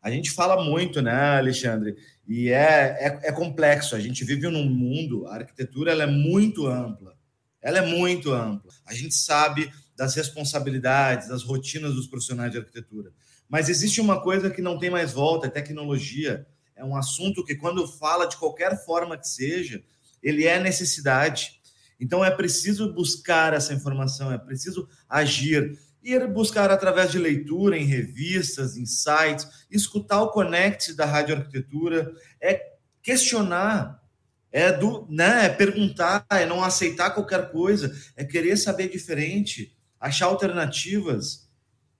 A 0.00 0.10
gente 0.10 0.30
fala 0.30 0.64
muito, 0.64 1.02
né, 1.02 1.36
Alexandre? 1.38 1.94
E 2.26 2.48
é, 2.48 2.96
é, 2.98 3.20
é, 3.24 3.32
complexo. 3.32 3.94
A 3.94 4.00
gente 4.00 4.24
vive 4.24 4.48
num 4.48 4.64
mundo, 4.64 5.26
a 5.26 5.34
arquitetura 5.34 5.92
ela 5.92 6.04
é 6.04 6.06
muito 6.06 6.66
ampla. 6.66 7.14
Ela 7.60 7.78
é 7.78 7.86
muito 7.86 8.32
ampla. 8.32 8.72
A 8.86 8.94
gente 8.94 9.14
sabe 9.14 9.70
das 9.94 10.14
responsabilidades, 10.14 11.28
das 11.28 11.42
rotinas 11.42 11.94
dos 11.94 12.06
profissionais 12.06 12.50
de 12.50 12.58
arquitetura. 12.58 13.12
Mas 13.46 13.68
existe 13.68 14.00
uma 14.00 14.22
coisa 14.22 14.48
que 14.48 14.62
não 14.62 14.78
tem 14.78 14.88
mais 14.88 15.12
volta, 15.12 15.48
é 15.48 15.50
tecnologia. 15.50 16.46
É 16.74 16.82
um 16.82 16.96
assunto 16.96 17.44
que, 17.44 17.56
quando 17.56 17.86
fala 17.86 18.24
de 18.24 18.38
qualquer 18.38 18.82
forma 18.86 19.18
que 19.18 19.28
seja, 19.28 19.82
ele 20.22 20.46
é 20.46 20.58
necessidade. 20.58 21.59
Então 22.00 22.24
é 22.24 22.30
preciso 22.30 22.92
buscar 22.94 23.52
essa 23.52 23.74
informação, 23.74 24.32
é 24.32 24.38
preciso 24.38 24.88
agir. 25.08 25.78
Ir 26.02 26.26
buscar 26.26 26.70
através 26.70 27.12
de 27.12 27.18
leitura 27.18 27.76
em 27.76 27.84
revistas, 27.84 28.74
em 28.78 28.86
sites, 28.86 29.46
escutar 29.70 30.22
o 30.22 30.30
Connect 30.30 30.94
da 30.94 31.04
Rádio 31.04 31.36
Arquitetura, 31.36 32.10
é 32.40 32.70
questionar, 33.02 34.02
é, 34.50 34.72
do, 34.72 35.06
né, 35.10 35.44
é 35.44 35.48
perguntar, 35.50 36.24
é 36.30 36.46
não 36.46 36.64
aceitar 36.64 37.10
qualquer 37.10 37.52
coisa, 37.52 37.94
é 38.16 38.24
querer 38.24 38.56
saber 38.56 38.88
diferente, 38.88 39.76
achar 40.00 40.24
alternativas. 40.24 41.50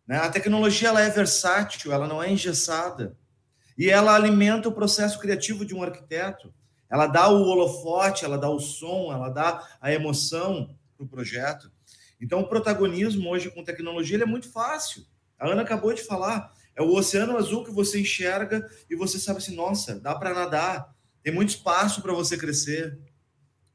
Né? 0.06 0.16
A 0.16 0.30
tecnologia 0.30 0.88
ela 0.88 1.02
é 1.02 1.10
versátil, 1.10 1.92
ela 1.92 2.08
não 2.08 2.22
é 2.22 2.32
engessada. 2.32 3.16
E 3.76 3.88
ela 3.90 4.14
alimenta 4.14 4.68
o 4.68 4.72
processo 4.72 5.18
criativo 5.18 5.64
de 5.64 5.74
um 5.74 5.82
arquiteto. 5.82 6.52
Ela 6.90 7.06
dá 7.06 7.28
o 7.28 7.44
holofote, 7.44 8.24
ela 8.24 8.36
dá 8.36 8.50
o 8.50 8.58
som, 8.58 9.12
ela 9.12 9.28
dá 9.28 9.64
a 9.80 9.92
emoção 9.92 10.76
para 10.96 11.04
o 11.04 11.08
projeto. 11.08 11.70
Então, 12.20 12.40
o 12.40 12.48
protagonismo 12.48 13.30
hoje 13.30 13.48
com 13.50 13.62
tecnologia 13.62 14.20
é 14.20 14.26
muito 14.26 14.50
fácil. 14.50 15.06
A 15.38 15.48
Ana 15.48 15.62
acabou 15.62 15.94
de 15.94 16.02
falar. 16.02 16.52
É 16.74 16.82
o 16.82 16.92
oceano 16.92 17.36
azul 17.36 17.64
que 17.64 17.70
você 17.70 18.00
enxerga 18.00 18.68
e 18.90 18.96
você 18.96 19.18
sabe 19.18 19.38
assim, 19.38 19.54
nossa, 19.54 20.00
dá 20.00 20.14
para 20.16 20.34
nadar. 20.34 20.92
Tem 21.22 21.32
muito 21.32 21.50
espaço 21.50 22.02
para 22.02 22.12
você 22.12 22.36
crescer. 22.36 22.98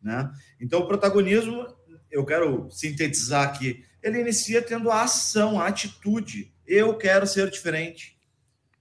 Né? 0.02 0.30
Então, 0.60 0.82
o 0.82 0.88
protagonismo, 0.88 1.66
eu 2.12 2.26
quero 2.26 2.70
sintetizar 2.70 3.48
aqui, 3.48 3.84
ele 4.04 4.20
inicia 4.20 4.62
tendo 4.62 4.92
a 4.92 5.04
ação, 5.04 5.60
a 5.60 5.68
atitude. 5.68 6.54
Eu 6.68 6.98
quero 6.98 7.26
ser 7.26 7.50
diferente. 7.50 8.20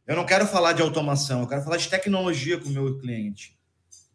Eu 0.07 0.17
não 0.17 0.26
quero 0.26 0.45
falar 0.45 0.73
de 0.73 0.83
automação, 0.83 1.41
eu 1.41 1.49
quero 1.49 1.62
falar 1.62 1.79
de 1.79 1.88
tecnologia 1.88 2.59
com 2.59 2.69
o 2.69 2.73
meu 2.73 2.99
cliente 2.99 3.55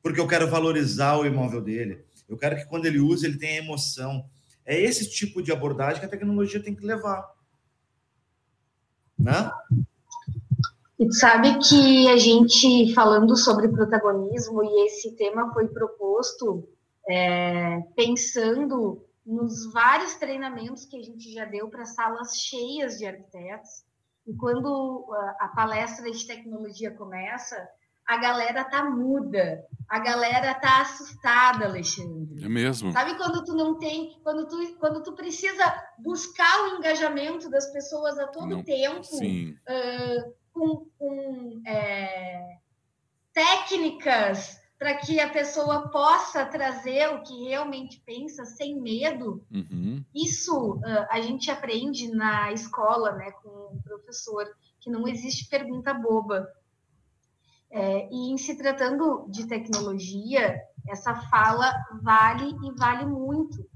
porque 0.01 0.19
eu 0.19 0.27
quero 0.27 0.49
valorizar 0.49 1.17
o 1.17 1.25
imóvel 1.25 1.61
dele. 1.61 2.05
Eu 2.27 2.37
quero 2.37 2.55
que 2.55 2.65
quando 2.65 2.85
ele 2.85 2.99
use, 2.99 3.25
ele 3.25 3.37
tenha 3.37 3.57
emoção. 3.59 4.25
É 4.65 4.79
esse 4.79 5.09
tipo 5.09 5.41
de 5.41 5.51
abordagem 5.51 5.99
que 5.99 6.05
a 6.05 6.09
tecnologia 6.09 6.61
tem 6.61 6.75
que 6.75 6.85
levar. 6.85 7.27
Né? 9.17 9.51
E 10.99 11.13
sabe 11.13 11.57
que 11.59 12.07
a 12.09 12.17
gente, 12.17 12.93
falando 12.93 13.35
sobre 13.35 13.67
protagonismo, 13.67 14.63
e 14.63 14.85
esse 14.85 15.15
tema 15.15 15.51
foi 15.53 15.67
proposto 15.67 16.67
é, 17.09 17.81
pensando 17.95 19.03
nos 19.25 19.71
vários 19.71 20.15
treinamentos 20.15 20.85
que 20.85 20.97
a 20.97 21.01
gente 21.01 21.31
já 21.33 21.45
deu 21.45 21.69
para 21.69 21.85
salas 21.85 22.37
cheias 22.37 22.97
de 22.97 23.05
arquitetos. 23.05 23.83
E 24.27 24.33
quando 24.33 25.07
a 25.39 25.47
palestra 25.49 26.11
de 26.11 26.27
tecnologia 26.27 26.91
começa, 26.91 27.55
a 28.05 28.17
galera 28.17 28.63
tá 28.63 28.89
muda, 28.89 29.63
a 29.89 30.00
galera 30.00 30.53
tá 30.53 30.81
assustada, 30.81 31.65
Alexandre. 31.65 32.46
É 32.46 32.48
mesmo. 32.48 32.91
Sabe 32.91 33.17
quando 33.17 33.43
tu 33.43 33.55
não 33.55 33.79
tem, 33.79 34.19
quando 34.24 34.48
tu, 34.48 34.77
quando 34.77 35.01
tu 35.01 35.13
precisa 35.13 35.63
buscar 35.98 36.63
o 36.63 36.77
engajamento 36.77 37.50
das 37.50 37.72
pessoas 37.74 38.17
a 38.19 38.27
todo 38.27 38.48
não, 38.48 38.63
tempo, 38.63 39.01
uh, 39.01 40.34
com, 40.53 40.86
com 40.98 41.62
é, 41.65 42.60
técnicas 43.34 44.60
para 44.77 44.96
que 44.96 45.19
a 45.19 45.29
pessoa 45.29 45.89
possa 45.89 46.46
trazer 46.46 47.10
o 47.10 47.24
que 47.24 47.50
realmente 47.50 48.01
pensa 48.05 48.46
sem 48.46 48.79
medo. 48.79 49.43
Uhum. 49.51 50.05
Isso 50.15 50.75
uh, 50.75 51.08
a 51.10 51.19
gente 51.19 51.50
aprende 51.50 52.10
na 52.12 52.53
escola, 52.53 53.13
né, 53.13 53.31
com 53.43 53.50
o 53.50 53.81
professor, 53.84 54.46
que 54.79 54.89
não 54.89 55.08
existe 55.08 55.50
pergunta 55.50 55.93
boba 55.93 56.48
é, 57.71 58.09
e 58.11 58.31
em 58.31 58.38
se 58.38 58.55
tratando 58.55 59.25
de 59.29 59.45
tecnologia, 59.47 60.59
essa 60.88 61.15
fala 61.15 61.71
vale 62.01 62.55
e 62.63 62.71
vale 62.77 63.05
muito, 63.05 63.67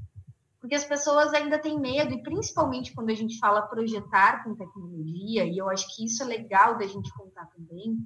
porque 0.60 0.76
as 0.76 0.86
pessoas 0.86 1.34
ainda 1.34 1.60
têm 1.60 1.80
medo, 1.80 2.14
e 2.14 2.24
principalmente 2.24 2.94
quando 2.94 3.10
a 3.10 3.14
gente 3.14 3.38
fala 3.38 3.62
projetar 3.64 4.44
com 4.44 4.56
tecnologia, 4.56 5.46
e 5.46 5.58
eu 5.58 5.70
acho 5.70 5.94
que 5.96 6.06
isso 6.06 6.24
é 6.24 6.26
legal 6.26 6.78
da 6.78 6.88
gente 6.88 7.14
contar 7.14 7.46
também, 7.48 7.98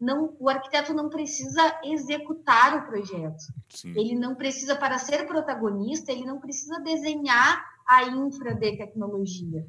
não, 0.00 0.34
o 0.38 0.48
arquiteto 0.48 0.94
não 0.94 1.08
precisa 1.08 1.80
executar 1.84 2.76
o 2.76 2.86
projeto. 2.86 3.42
Sim. 3.68 3.90
Ele 3.90 4.14
não 4.14 4.34
precisa, 4.36 4.76
para 4.76 4.96
ser 4.96 5.26
protagonista, 5.26 6.12
ele 6.12 6.24
não 6.24 6.38
precisa 6.38 6.80
desenhar 6.80 7.64
a 7.86 8.04
infra 8.04 8.54
de 8.54 8.76
tecnologia. 8.76 9.66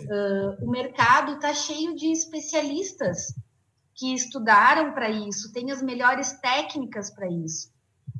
Uh, 0.00 0.64
o 0.64 0.70
mercado 0.70 1.34
está 1.34 1.54
cheio 1.54 1.94
de 1.94 2.12
especialistas 2.12 3.34
que 3.96 4.14
estudaram 4.14 4.92
para 4.92 5.08
isso, 5.08 5.52
têm 5.52 5.70
as 5.70 5.82
melhores 5.82 6.32
técnicas 6.40 7.10
para 7.10 7.28
isso. 7.28 7.72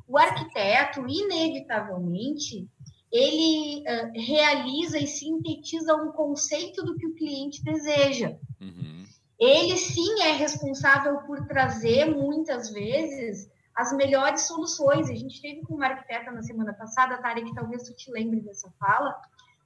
O 0.07 0.17
arquiteto, 0.17 1.05
inevitavelmente, 1.07 2.67
ele 3.11 3.83
uh, 3.83 4.11
realiza 4.13 4.97
e 4.97 5.07
sintetiza 5.07 5.95
um 5.95 6.11
conceito 6.11 6.83
do 6.83 6.95
que 6.95 7.05
o 7.05 7.13
cliente 7.13 7.63
deseja. 7.63 8.35
Uhum. 8.59 9.05
Ele 9.39 9.77
sim 9.77 10.21
é 10.23 10.31
responsável 10.31 11.19
por 11.19 11.45
trazer, 11.45 12.05
muitas 12.05 12.71
vezes, 12.71 13.49
as 13.75 13.93
melhores 13.93 14.47
soluções. 14.47 15.09
A 15.09 15.15
gente 15.15 15.41
teve 15.41 15.61
com 15.61 15.75
uma 15.75 15.85
arquiteta 15.85 16.31
na 16.31 16.41
semana 16.41 16.73
passada, 16.73 17.21
que 17.35 17.53
talvez 17.53 17.83
tu 17.83 17.93
te 17.93 18.11
lembre 18.11 18.41
dessa 18.41 18.71
fala, 18.79 19.15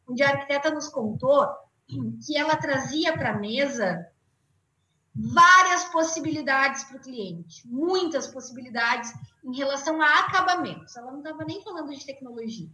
onde 0.08 0.22
a 0.22 0.30
arquiteta 0.30 0.70
nos 0.72 0.89
contou 0.89 1.48
que 2.25 2.38
ela 2.38 2.56
trazia 2.56 3.13
para 3.13 3.32
a 3.32 3.39
mesa 3.39 4.06
várias 5.13 5.84
possibilidades 5.86 6.84
para 6.86 6.98
o 6.98 7.01
cliente, 7.01 7.68
muitas 7.68 8.27
possibilidades 8.27 9.12
em 9.44 9.56
relação 9.56 10.01
a 10.01 10.20
acabamentos. 10.20 10.96
Ela 10.96 11.12
não 11.12 11.20
estava 11.20 11.44
nem 11.44 11.62
falando 11.62 11.91
de 11.91 12.06
tecnologia. 12.06 12.70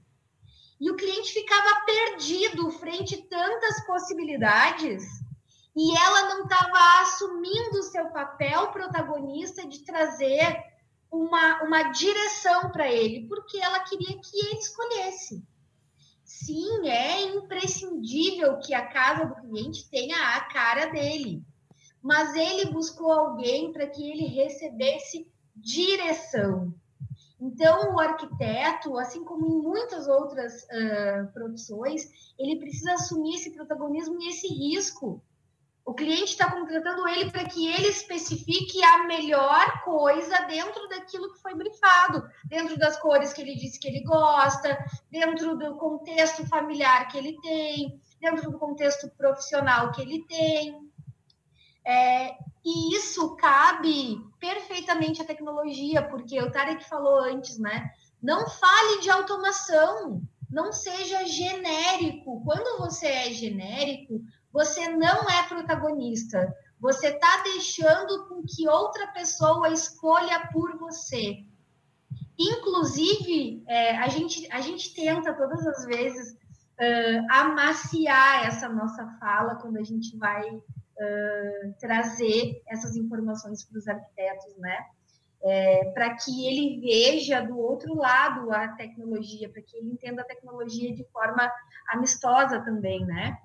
E 0.80 0.92
o 0.92 0.96
cliente 0.96 1.34
ficava 1.34 1.86
perdido 1.86 2.70
frente 2.72 3.16
a 3.16 3.28
tantas 3.28 3.86
possibilidades 3.88 5.04
e 5.76 5.98
ela 5.98 6.30
não 6.30 6.44
estava 6.44 7.02
assumindo 7.02 7.80
o 7.80 7.84
seu 7.84 8.10
papel 8.10 8.68
protagonista 8.68 9.68
de 9.68 9.80
trazer 9.80 10.64
uma, 11.12 11.64
uma 11.64 11.84
direção 11.92 12.70
para 12.72 12.92
ele, 12.92 13.28
porque 13.28 13.58
ela 13.58 13.80
queria 13.80 14.20
que 14.20 14.40
ele 14.40 14.60
escolhesse. 14.60 15.44
Sim, 16.24 16.88
é 16.90 17.22
imprescindível 17.24 18.60
que 18.60 18.74
a 18.74 18.88
casa 18.88 19.26
do 19.26 19.36
cliente 19.36 19.90
tenha 19.90 20.36
a 20.36 20.42
cara 20.42 20.88
dele, 20.88 21.44
mas 22.02 22.36
ele 22.36 22.72
buscou 22.72 23.12
alguém 23.12 23.72
para 23.72 23.88
que 23.88 24.10
ele 24.10 24.28
recebesse 24.28 25.28
direção. 25.56 26.74
Então, 27.40 27.94
o 27.94 28.00
arquiteto, 28.00 28.98
assim 28.98 29.24
como 29.24 29.46
em 29.46 29.62
muitas 29.62 30.08
outras 30.08 30.64
uh, 30.64 31.32
profissões, 31.34 32.10
ele 32.38 32.60
precisa 32.60 32.94
assumir 32.94 33.36
esse 33.36 33.52
protagonismo 33.52 34.20
e 34.22 34.30
esse 34.30 34.48
risco 34.48 35.22
o 35.88 35.94
cliente 35.94 36.32
está 36.32 36.52
contratando 36.52 37.08
ele 37.08 37.32
para 37.32 37.46
que 37.46 37.66
ele 37.66 37.88
especifique 37.88 38.84
a 38.84 39.06
melhor 39.06 39.84
coisa 39.86 40.38
dentro 40.42 40.86
daquilo 40.90 41.32
que 41.32 41.40
foi 41.40 41.56
brifado, 41.56 42.30
dentro 42.44 42.78
das 42.78 43.00
cores 43.00 43.32
que 43.32 43.42
ele 43.42 43.56
disse 43.56 43.80
que 43.80 43.88
ele 43.88 44.04
gosta, 44.04 44.78
dentro 45.10 45.58
do 45.58 45.78
contexto 45.78 46.46
familiar 46.50 47.08
que 47.08 47.18
ele 47.18 47.40
tem, 47.40 48.02
dentro 48.20 48.52
do 48.52 48.60
contexto 48.60 49.10
profissional 49.12 49.94
que 49.94 50.02
ele 50.02 50.26
tem. 50.26 50.87
É, 51.88 52.36
e 52.66 52.94
isso 52.98 53.34
cabe 53.38 54.22
perfeitamente 54.42 55.22
à 55.22 55.26
tecnologia, 55.26 56.04
porque 56.04 56.38
o 56.42 56.52
Tarek 56.52 56.84
falou 56.84 57.20
antes, 57.20 57.58
né? 57.58 57.90
Não 58.22 58.46
fale 58.50 59.00
de 59.00 59.10
automação, 59.10 60.22
não 60.52 60.74
seja 60.74 61.26
genérico. 61.26 62.44
Quando 62.44 62.78
você 62.78 63.08
é 63.08 63.32
genérico, 63.32 64.22
você 64.52 64.90
não 64.90 65.30
é 65.30 65.44
protagonista. 65.48 66.54
Você 66.78 67.08
está 67.08 67.44
deixando 67.44 68.28
com 68.28 68.44
que 68.44 68.68
outra 68.68 69.08
pessoa 69.08 69.70
escolha 69.70 70.50
por 70.52 70.78
você. 70.78 71.46
Inclusive, 72.38 73.64
é, 73.66 73.98
a, 73.98 74.10
gente, 74.10 74.46
a 74.52 74.60
gente 74.60 74.94
tenta 74.94 75.34
todas 75.34 75.66
as 75.66 75.86
vezes 75.86 76.34
uh, 76.34 77.34
amaciar 77.34 78.46
essa 78.46 78.68
nossa 78.68 79.08
fala 79.20 79.56
quando 79.56 79.78
a 79.78 79.84
gente 79.84 80.18
vai 80.18 80.62
trazer 81.80 82.62
essas 82.68 82.96
informações 82.96 83.64
para 83.64 83.78
os 83.78 83.88
arquitetos, 83.88 84.58
né? 84.58 84.78
É, 85.44 85.86
para 85.92 86.16
que 86.16 86.48
ele 86.48 86.80
veja 86.82 87.42
do 87.42 87.60
outro 87.60 87.94
lado 87.96 88.52
a 88.52 88.70
tecnologia, 88.70 89.48
para 89.48 89.62
que 89.62 89.78
ele 89.78 89.92
entenda 89.92 90.24
a 90.24 90.26
tecnologia 90.26 90.94
de 90.96 91.04
forma 91.06 91.52
amistosa 91.90 92.60
também, 92.62 93.06
né? 93.06 93.38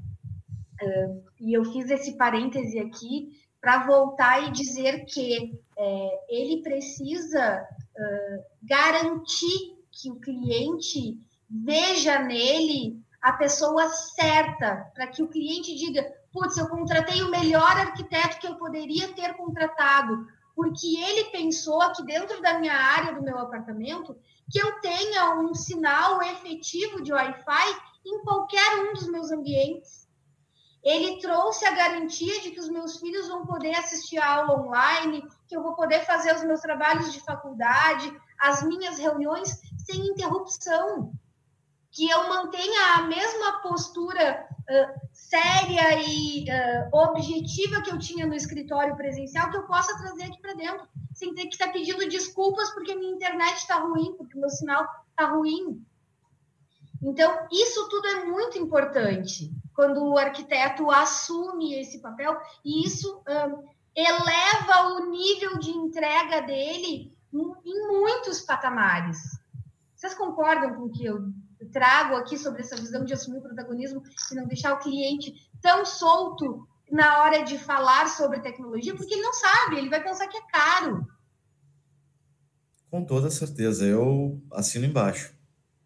Uh, 0.82 1.22
e 1.38 1.52
eu 1.52 1.64
fiz 1.66 1.90
esse 1.90 2.16
parêntese 2.16 2.78
aqui 2.78 3.30
para 3.60 3.86
voltar 3.86 4.48
e 4.48 4.50
dizer 4.50 5.04
que 5.04 5.60
é, 5.78 6.24
ele 6.28 6.62
precisa 6.62 7.62
uh, 7.62 8.44
garantir 8.62 9.76
que 9.92 10.10
o 10.10 10.16
cliente 10.16 11.18
veja 11.48 12.18
nele 12.18 13.01
a 13.22 13.32
pessoa 13.34 13.88
certa, 13.88 14.90
para 14.92 15.06
que 15.06 15.22
o 15.22 15.28
cliente 15.28 15.76
diga: 15.76 16.12
putz, 16.32 16.58
eu 16.58 16.68
contratei 16.68 17.22
o 17.22 17.30
melhor 17.30 17.70
arquiteto 17.76 18.40
que 18.40 18.48
eu 18.48 18.56
poderia 18.56 19.12
ter 19.14 19.34
contratado, 19.34 20.26
porque 20.56 20.98
ele 21.00 21.30
pensou 21.30 21.80
que 21.92 22.04
dentro 22.04 22.42
da 22.42 22.58
minha 22.58 22.74
área 22.74 23.14
do 23.14 23.22
meu 23.22 23.38
apartamento 23.38 24.16
que 24.50 24.58
eu 24.58 24.80
tenha 24.80 25.36
um 25.36 25.54
sinal 25.54 26.20
efetivo 26.20 27.00
de 27.00 27.12
Wi-Fi 27.12 27.76
em 28.04 28.22
qualquer 28.22 28.84
um 28.84 28.92
dos 28.92 29.06
meus 29.06 29.30
ambientes. 29.30 30.02
Ele 30.82 31.20
trouxe 31.20 31.64
a 31.64 31.70
garantia 31.70 32.40
de 32.40 32.50
que 32.50 32.58
os 32.58 32.68
meus 32.68 32.98
filhos 32.98 33.28
vão 33.28 33.46
poder 33.46 33.72
assistir 33.76 34.18
a 34.18 34.34
aula 34.34 34.60
online, 34.60 35.24
que 35.46 35.56
eu 35.56 35.62
vou 35.62 35.74
poder 35.74 36.04
fazer 36.04 36.34
os 36.34 36.42
meus 36.42 36.60
trabalhos 36.60 37.12
de 37.12 37.20
faculdade, 37.20 38.12
as 38.40 38.64
minhas 38.64 38.98
reuniões 38.98 39.60
sem 39.86 40.04
interrupção, 40.08 41.12
que 41.92 42.08
eu 42.08 42.26
mantenha 42.26 42.96
a 42.96 43.02
mesma 43.02 43.60
postura 43.60 44.48
uh, 44.50 45.00
séria 45.12 46.02
e 46.02 46.44
uh, 46.44 46.96
objetiva 46.96 47.82
que 47.82 47.90
eu 47.90 47.98
tinha 47.98 48.26
no 48.26 48.34
escritório 48.34 48.96
presencial, 48.96 49.50
que 49.50 49.58
eu 49.58 49.66
possa 49.66 49.96
trazer 49.98 50.24
aqui 50.24 50.40
para 50.40 50.54
dentro, 50.54 50.88
sem 51.12 51.34
ter 51.34 51.42
que 51.42 51.54
estar 51.54 51.70
pedindo 51.70 52.08
desculpas 52.08 52.70
porque 52.70 52.94
minha 52.94 53.12
internet 53.12 53.58
está 53.58 53.76
ruim, 53.76 54.14
porque 54.16 54.38
meu 54.38 54.48
sinal 54.48 54.88
está 55.10 55.26
ruim. 55.26 55.84
Então, 57.02 57.46
isso 57.52 57.88
tudo 57.90 58.08
é 58.08 58.24
muito 58.24 58.58
importante 58.58 59.52
quando 59.74 60.02
o 60.02 60.16
arquiteto 60.16 60.90
assume 60.90 61.74
esse 61.74 61.98
papel, 61.98 62.38
e 62.64 62.86
isso 62.86 63.22
eleva 63.94 64.94
o 64.94 65.10
nível 65.10 65.58
de 65.58 65.70
entrega 65.70 66.42
dele 66.42 67.12
em 67.32 67.88
muitos 67.88 68.40
patamares. 68.42 69.18
Vocês 69.96 70.14
concordam 70.14 70.74
com 70.74 70.82
o 70.84 70.90
que 70.90 71.04
eu 71.04 71.32
trago 71.66 72.16
aqui 72.16 72.36
sobre 72.38 72.62
essa 72.62 72.76
visão 72.76 73.04
de 73.04 73.12
assumir 73.12 73.38
o 73.38 73.42
protagonismo 73.42 74.02
e 74.30 74.34
não 74.34 74.46
deixar 74.46 74.74
o 74.74 74.78
cliente 74.78 75.34
tão 75.60 75.84
solto 75.84 76.66
na 76.90 77.22
hora 77.22 77.42
de 77.42 77.58
falar 77.58 78.08
sobre 78.08 78.40
tecnologia? 78.40 78.94
Porque 78.94 79.14
ele 79.14 79.22
não 79.22 79.32
sabe, 79.32 79.78
ele 79.78 79.88
vai 79.88 80.02
pensar 80.02 80.28
que 80.28 80.36
é 80.36 80.46
caro. 80.50 81.06
Com 82.90 83.04
toda 83.04 83.30
certeza, 83.30 83.86
eu 83.86 84.42
assino 84.52 84.84
embaixo. 84.84 85.34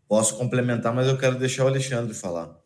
Posso 0.09 0.37
complementar, 0.37 0.95
mas 0.95 1.07
eu 1.07 1.19
quero 1.19 1.39
deixar 1.39 1.65
o 1.65 1.69
Alexandre 1.69 2.15
falar. 2.15 2.57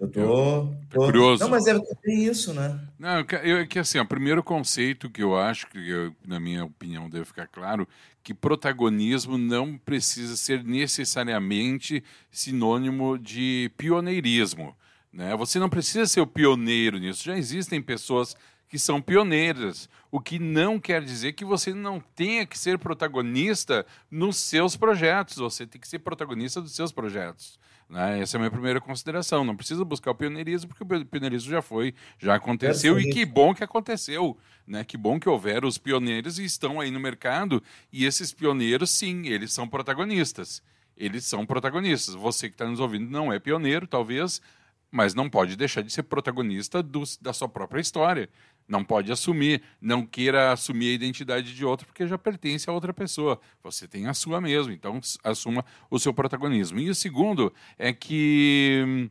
Eu 0.00 0.08
tô, 0.08 0.74
tô... 0.90 1.06
curioso. 1.06 1.42
Não, 1.42 1.50
mas 1.50 1.66
é 1.66 1.74
bem 2.04 2.24
isso, 2.24 2.54
né? 2.54 2.78
Não, 2.98 3.24
eu, 3.42 3.58
é 3.58 3.66
que 3.66 3.78
assim, 3.80 3.98
o 3.98 4.06
primeiro 4.06 4.42
conceito 4.44 5.10
que 5.10 5.22
eu 5.22 5.36
acho 5.36 5.66
que, 5.66 5.90
eu, 5.90 6.14
na 6.24 6.38
minha 6.38 6.64
opinião, 6.64 7.10
deve 7.10 7.24
ficar 7.24 7.48
claro, 7.48 7.86
que 8.22 8.32
protagonismo 8.32 9.36
não 9.36 9.76
precisa 9.76 10.36
ser 10.36 10.62
necessariamente 10.62 12.04
sinônimo 12.30 13.18
de 13.18 13.72
pioneirismo. 13.76 14.76
Né? 15.12 15.34
Você 15.36 15.58
não 15.58 15.68
precisa 15.68 16.06
ser 16.06 16.20
o 16.20 16.26
pioneiro 16.26 16.98
nisso. 16.98 17.24
Já 17.24 17.36
existem 17.36 17.82
pessoas 17.82 18.36
que 18.68 18.78
são 18.78 19.00
pioneiras, 19.00 19.88
o 20.10 20.20
que 20.20 20.38
não 20.38 20.78
quer 20.78 21.02
dizer 21.02 21.32
que 21.32 21.44
você 21.44 21.72
não 21.72 22.00
tenha 22.14 22.46
que 22.46 22.58
ser 22.58 22.78
protagonista 22.78 23.84
nos 24.10 24.36
seus 24.36 24.76
projetos. 24.76 25.38
Você 25.38 25.66
tem 25.66 25.80
que 25.80 25.88
ser 25.88 25.98
protagonista 26.00 26.60
dos 26.60 26.74
seus 26.74 26.92
projetos. 26.92 27.58
Né? 27.88 28.20
Essa 28.20 28.36
é 28.36 28.38
a 28.38 28.40
minha 28.40 28.50
primeira 28.50 28.80
consideração. 28.80 29.44
Não 29.44 29.56
precisa 29.56 29.84
buscar 29.84 30.10
o 30.10 30.14
pioneirismo, 30.14 30.68
porque 30.68 30.84
o 30.84 31.06
pioneirismo 31.06 31.50
já 31.50 31.62
foi, 31.62 31.94
já 32.18 32.34
aconteceu, 32.34 33.00
e 33.00 33.10
que 33.10 33.24
bom 33.24 33.54
que 33.54 33.64
aconteceu. 33.64 34.36
Né? 34.66 34.84
Que 34.84 34.96
bom 34.96 35.18
que 35.18 35.28
houveram 35.28 35.66
os 35.66 35.78
pioneiros 35.78 36.38
e 36.38 36.44
estão 36.44 36.80
aí 36.80 36.90
no 36.90 37.00
mercado. 37.00 37.62
E 37.92 38.04
esses 38.04 38.32
pioneiros, 38.32 38.90
sim, 38.90 39.26
eles 39.26 39.52
são 39.52 39.66
protagonistas. 39.66 40.62
Eles 40.96 41.24
são 41.24 41.46
protagonistas. 41.46 42.14
Você 42.14 42.48
que 42.48 42.54
está 42.54 42.66
nos 42.66 42.80
ouvindo 42.80 43.10
não 43.10 43.32
é 43.32 43.38
pioneiro, 43.38 43.86
talvez, 43.86 44.42
mas 44.90 45.14
não 45.14 45.30
pode 45.30 45.56
deixar 45.56 45.82
de 45.82 45.92
ser 45.92 46.02
protagonista 46.02 46.82
do, 46.82 47.02
da 47.20 47.32
sua 47.32 47.48
própria 47.48 47.80
história. 47.80 48.28
Não 48.68 48.84
pode 48.84 49.10
assumir, 49.10 49.62
não 49.80 50.04
queira 50.04 50.52
assumir 50.52 50.90
a 50.90 50.94
identidade 50.94 51.54
de 51.54 51.64
outro 51.64 51.86
porque 51.86 52.06
já 52.06 52.18
pertence 52.18 52.68
a 52.68 52.72
outra 52.72 52.92
pessoa. 52.92 53.40
Você 53.62 53.88
tem 53.88 54.06
a 54.06 54.12
sua 54.12 54.42
mesmo, 54.42 54.70
então 54.70 55.00
assuma 55.24 55.64
o 55.90 55.98
seu 55.98 56.12
protagonismo. 56.12 56.78
E 56.78 56.90
o 56.90 56.94
segundo 56.94 57.50
é 57.78 57.94
que 57.94 59.10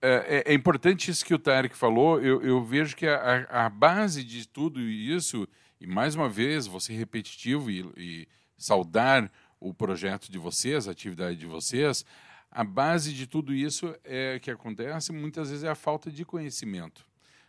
é, 0.00 0.42
é, 0.46 0.52
é 0.52 0.54
importante 0.54 1.10
isso 1.10 1.26
que 1.26 1.34
o 1.34 1.38
Tarek 1.38 1.76
falou. 1.76 2.22
Eu, 2.22 2.40
eu 2.42 2.64
vejo 2.64 2.96
que 2.96 3.06
a, 3.06 3.46
a, 3.50 3.68
base 3.68 4.24
de 4.24 4.48
tudo 4.48 4.80
isso, 4.80 5.46
e 5.78 5.86
mais 5.86 6.14
uma 6.14 6.28
vez, 6.28 6.66
você 6.66 6.94
repetitivo 6.94 7.70
e, 7.70 7.80
e 7.98 8.28
saudar 8.56 9.30
o 9.60 9.74
projeto 9.74 10.32
de 10.32 10.38
vocês, 10.38 10.88
a 10.88 10.92
atividade 10.92 11.36
de 11.36 11.46
vocês, 11.46 12.02
a 12.50 12.64
base 12.64 13.12
de 13.12 13.26
tudo 13.26 13.52
isso 13.52 13.94
é 14.04 14.38
que 14.38 14.50
acontece 14.50 15.12
muitas 15.12 15.50
vezes 15.50 15.64
é 15.64 15.68
a 15.68 15.74
falta 15.74 16.10
de 16.10 16.24
conhecimento 16.24 17.06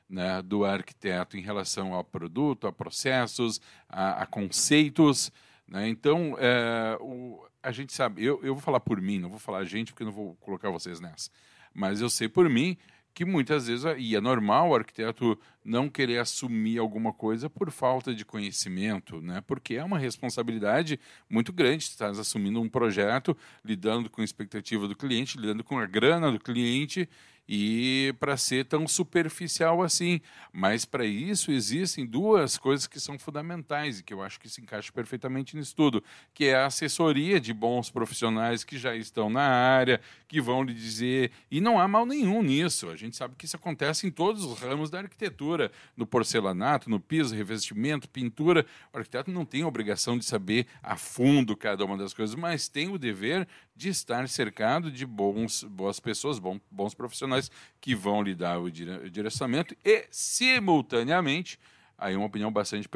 né, 0.10 0.42
do 0.42 0.66
arquiteto 0.66 1.38
em 1.38 1.42
relação 1.42 1.94
ao 1.94 2.04
produto, 2.04 2.66
a 2.68 2.72
processos, 2.72 3.62
a, 3.88 4.24
a 4.24 4.26
conceitos. 4.26 5.32
Né? 5.68 5.88
Então, 5.88 6.36
é, 6.40 6.98
o, 7.00 7.46
a 7.62 7.72
gente 7.72 7.94
sabe, 7.94 8.24
eu, 8.24 8.40
eu 8.44 8.56
vou 8.56 8.64
falar 8.64 8.80
por 8.80 9.00
mim, 9.00 9.20
não 9.20 9.30
vou 9.30 9.40
falar 9.40 9.60
a 9.60 9.66
gente, 9.66 9.94
porque 9.94 10.04
não 10.04 10.12
vou 10.12 10.36
colocar 10.42 10.70
vocês 10.72 11.00
nessa, 11.00 11.30
mas 11.74 12.02
eu 12.02 12.10
sei 12.10 12.28
por 12.28 12.50
mim 12.50 12.78
que 13.14 13.26
muitas 13.26 13.68
vezes, 13.68 13.86
e 13.98 14.16
é 14.16 14.22
normal 14.22 14.70
o 14.70 14.76
arquiteto 14.76 15.38
não 15.64 15.90
querer 15.90 16.20
assumir 16.20 16.78
alguma 16.78 17.12
coisa 17.12 17.50
por 17.50 17.70
falta 17.70 18.14
de 18.14 18.24
conhecimento, 18.24 19.22
né? 19.22 19.44
porque 19.46 19.76
é 19.76 19.84
uma 19.84 20.00
responsabilidade 20.00 21.00
muito 21.30 21.52
grande, 21.52 21.84
estás 21.84 22.18
assumindo 22.18 22.62
um 22.62 22.70
projeto, 22.70 23.36
lidando 23.64 24.10
com 24.10 24.22
a 24.22 24.24
expectativa 24.24 24.88
do 24.88 24.96
cliente, 24.96 25.38
lidando 25.38 25.64
com 25.64 25.78
a 25.78 25.86
grana 25.86 26.32
do 26.32 26.40
cliente, 26.40 27.10
e 27.52 28.14
para 28.20 28.38
ser 28.38 28.66
tão 28.66 28.88
superficial 28.88 29.82
assim. 29.82 30.22
Mas 30.54 30.86
para 30.86 31.04
isso 31.04 31.52
existem 31.52 32.06
duas 32.06 32.60
coisas 32.60 32.86
que 32.86 33.00
são 33.00 33.18
fundamentais 33.18 34.00
e 34.00 34.04
que 34.04 34.14
eu 34.14 34.22
acho 34.22 34.40
que 34.40 34.48
se 34.48 34.62
encaixam 34.62 34.94
perfeitamente 34.94 35.58
nisso 35.58 35.76
tudo, 35.76 36.04
que 36.32 36.46
é 36.46 36.56
a 36.56 36.68
assessoria 36.68 37.40
de 37.40 37.52
bons 37.52 37.90
profissionais 37.90 38.64
que 38.64 38.78
já 38.78 38.96
estão 38.96 39.32
na 39.32 39.42
área, 39.42 40.00
que 40.28 40.40
vão 40.40 40.62
lhe 40.62 40.76
dizer, 40.76 41.32
e 41.50 41.60
não 41.60 41.80
há 41.80 41.88
mal 41.88 42.06
nenhum 42.06 42.44
nisso. 42.44 42.88
A 42.88 42.96
gente 42.96 43.18
sabe 43.18 43.34
que 43.36 43.46
isso 43.46 43.56
acontece 43.56 44.06
em 44.06 44.12
todos 44.12 44.46
os 44.46 44.60
ramos 44.60 44.92
da 44.92 45.00
arquitetura, 45.00 45.72
no 45.98 46.06
porcelanato, 46.06 46.88
no 46.88 47.00
piso, 47.00 47.34
revestimento, 47.34 48.08
pintura. 48.08 48.64
O 48.94 48.98
arquiteto 49.00 49.32
não 49.32 49.44
tem 49.44 49.64
obrigação 49.64 50.20
de 50.20 50.26
saber 50.26 50.68
a 50.84 50.96
fundo 50.96 51.58
cada 51.58 51.84
uma 51.84 51.98
das 51.98 52.14
coisas, 52.14 52.36
mas 52.36 52.68
tem 52.68 52.90
o 52.90 53.00
dever 53.00 53.48
de 53.80 53.88
estar 53.88 54.28
cercado 54.28 54.92
de 54.92 55.06
bons, 55.06 55.64
boas 55.64 56.02
pessoas, 56.02 56.38
bons, 56.38 56.60
bons 56.70 56.94
profissionais 56.94 57.50
que 57.80 57.96
vão 57.96 58.22
lhe 58.22 58.36
dar 58.36 58.60
o 58.60 58.70
direcionamento 58.70 59.74
e, 59.86 60.06
simultaneamente, 60.12 61.58
aí 61.98 62.14
uma 62.14 62.26
opinião 62.26 62.52
bastante 62.52 62.90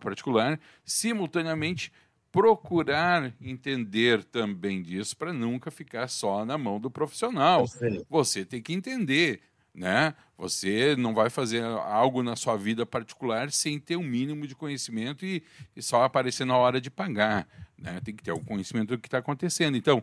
particular, 0.00 0.60
simultaneamente 0.84 1.92
procurar 2.30 3.34
entender 3.40 4.22
também 4.22 4.80
disso 4.80 5.16
para 5.16 5.32
nunca 5.32 5.72
ficar 5.72 6.06
só 6.06 6.44
na 6.44 6.56
mão 6.56 6.78
do 6.78 6.88
profissional. 6.88 7.64
Você 8.08 8.44
tem 8.44 8.62
que 8.62 8.72
entender, 8.72 9.40
né? 9.76 10.14
Você 10.38 10.96
não 10.96 11.14
vai 11.14 11.28
fazer 11.28 11.62
algo 11.62 12.22
na 12.22 12.34
sua 12.34 12.56
vida 12.56 12.86
particular 12.86 13.50
sem 13.52 13.78
ter 13.78 13.96
um 13.96 14.02
mínimo 14.02 14.46
de 14.46 14.54
conhecimento 14.54 15.24
e, 15.24 15.42
e 15.76 15.82
só 15.82 16.02
aparecer 16.02 16.46
na 16.46 16.56
hora 16.56 16.80
de 16.80 16.90
pagar. 16.90 17.46
Né? 17.78 18.00
Tem 18.02 18.14
que 18.14 18.22
ter 18.22 18.32
o 18.32 18.40
conhecimento 18.40 18.96
do 18.96 18.98
que 18.98 19.06
está 19.06 19.18
acontecendo. 19.18 19.76
Então, 19.76 20.02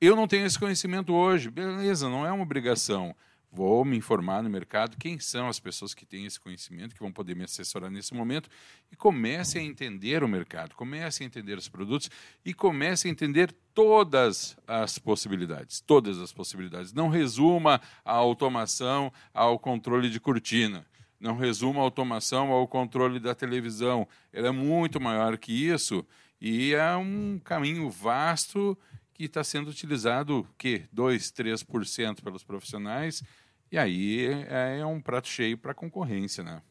eu 0.00 0.14
não 0.14 0.28
tenho 0.28 0.46
esse 0.46 0.58
conhecimento 0.58 1.14
hoje, 1.14 1.50
beleza, 1.50 2.08
não 2.08 2.26
é 2.26 2.30
uma 2.30 2.42
obrigação. 2.42 3.16
Vou 3.58 3.84
me 3.84 3.96
informar 3.96 4.40
no 4.40 4.48
mercado 4.48 4.96
quem 4.96 5.18
são 5.18 5.48
as 5.48 5.58
pessoas 5.58 5.92
que 5.92 6.06
têm 6.06 6.24
esse 6.26 6.38
conhecimento, 6.38 6.94
que 6.94 7.00
vão 7.00 7.10
poder 7.10 7.34
me 7.34 7.42
assessorar 7.42 7.90
nesse 7.90 8.14
momento, 8.14 8.48
e 8.88 8.94
comece 8.94 9.58
a 9.58 9.60
entender 9.60 10.22
o 10.22 10.28
mercado, 10.28 10.76
comece 10.76 11.24
a 11.24 11.26
entender 11.26 11.58
os 11.58 11.68
produtos 11.68 12.08
e 12.44 12.54
comece 12.54 13.08
a 13.08 13.10
entender 13.10 13.52
todas 13.74 14.56
as 14.64 14.96
possibilidades. 14.96 15.80
Todas 15.80 16.20
as 16.20 16.32
possibilidades. 16.32 16.92
Não 16.92 17.08
resuma 17.08 17.80
a 18.04 18.12
automação 18.12 19.12
ao 19.34 19.58
controle 19.58 20.08
de 20.08 20.20
cortina. 20.20 20.86
Não 21.18 21.36
resuma 21.36 21.80
a 21.80 21.82
automação 21.82 22.52
ao 22.52 22.68
controle 22.68 23.18
da 23.18 23.34
televisão. 23.34 24.06
Ela 24.32 24.46
é 24.46 24.52
muito 24.52 25.00
maior 25.00 25.36
que 25.36 25.50
isso 25.52 26.06
e 26.40 26.74
é 26.74 26.94
um 26.94 27.40
caminho 27.42 27.90
vasto 27.90 28.78
que 29.12 29.24
está 29.24 29.42
sendo 29.42 29.68
utilizado, 29.68 30.38
o 30.38 30.46
quê? 30.56 30.84
2, 30.92 31.32
3% 31.32 32.22
pelos 32.22 32.44
profissionais, 32.44 33.20
e 33.70 33.78
aí 33.78 34.26
é, 34.48 34.78
é 34.80 34.86
um 34.86 35.00
prato 35.00 35.28
cheio 35.28 35.58
para 35.58 35.72
a 35.72 35.74
concorrência, 35.74 36.42
né? 36.42 36.62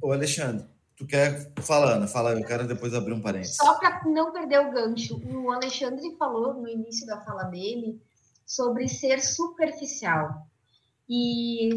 Ô, 0.00 0.12
Alexandre, 0.12 0.66
tu 0.96 1.06
quer 1.06 1.52
falando, 1.60 2.08
fala, 2.08 2.32
eu 2.32 2.44
quero 2.44 2.66
depois 2.66 2.94
abrir 2.94 3.12
um 3.12 3.20
parênteses. 3.20 3.56
Só 3.56 3.78
para 3.78 4.02
não 4.04 4.32
perder 4.32 4.60
o 4.60 4.72
gancho, 4.72 5.20
o 5.24 5.50
Alexandre 5.50 6.16
falou 6.18 6.54
no 6.54 6.68
início 6.68 7.06
da 7.06 7.20
fala 7.20 7.44
dele 7.44 8.00
sobre 8.44 8.88
ser 8.88 9.20
superficial 9.20 10.46
e 11.08 11.70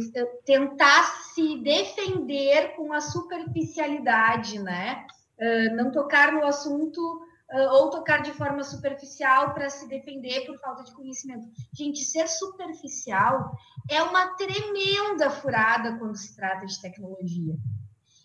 tentar 0.46 1.04
se 1.34 1.58
defender 1.60 2.76
com 2.76 2.94
a 2.94 3.02
superficialidade, 3.02 4.60
né? 4.60 5.06
Uh, 5.38 5.76
não 5.76 5.92
tocar 5.92 6.32
no 6.32 6.46
assunto 6.46 7.25
ou 7.72 7.90
tocar 7.90 8.22
de 8.22 8.32
forma 8.34 8.64
superficial 8.64 9.54
para 9.54 9.70
se 9.70 9.88
defender 9.88 10.46
por 10.46 10.60
falta 10.60 10.84
de 10.84 10.94
conhecimento. 10.94 11.48
Gente, 11.74 12.04
ser 12.04 12.28
superficial 12.28 13.56
é 13.90 14.02
uma 14.02 14.36
tremenda 14.36 15.30
furada 15.30 15.98
quando 15.98 16.18
se 16.18 16.36
trata 16.36 16.66
de 16.66 16.82
tecnologia. 16.82 17.56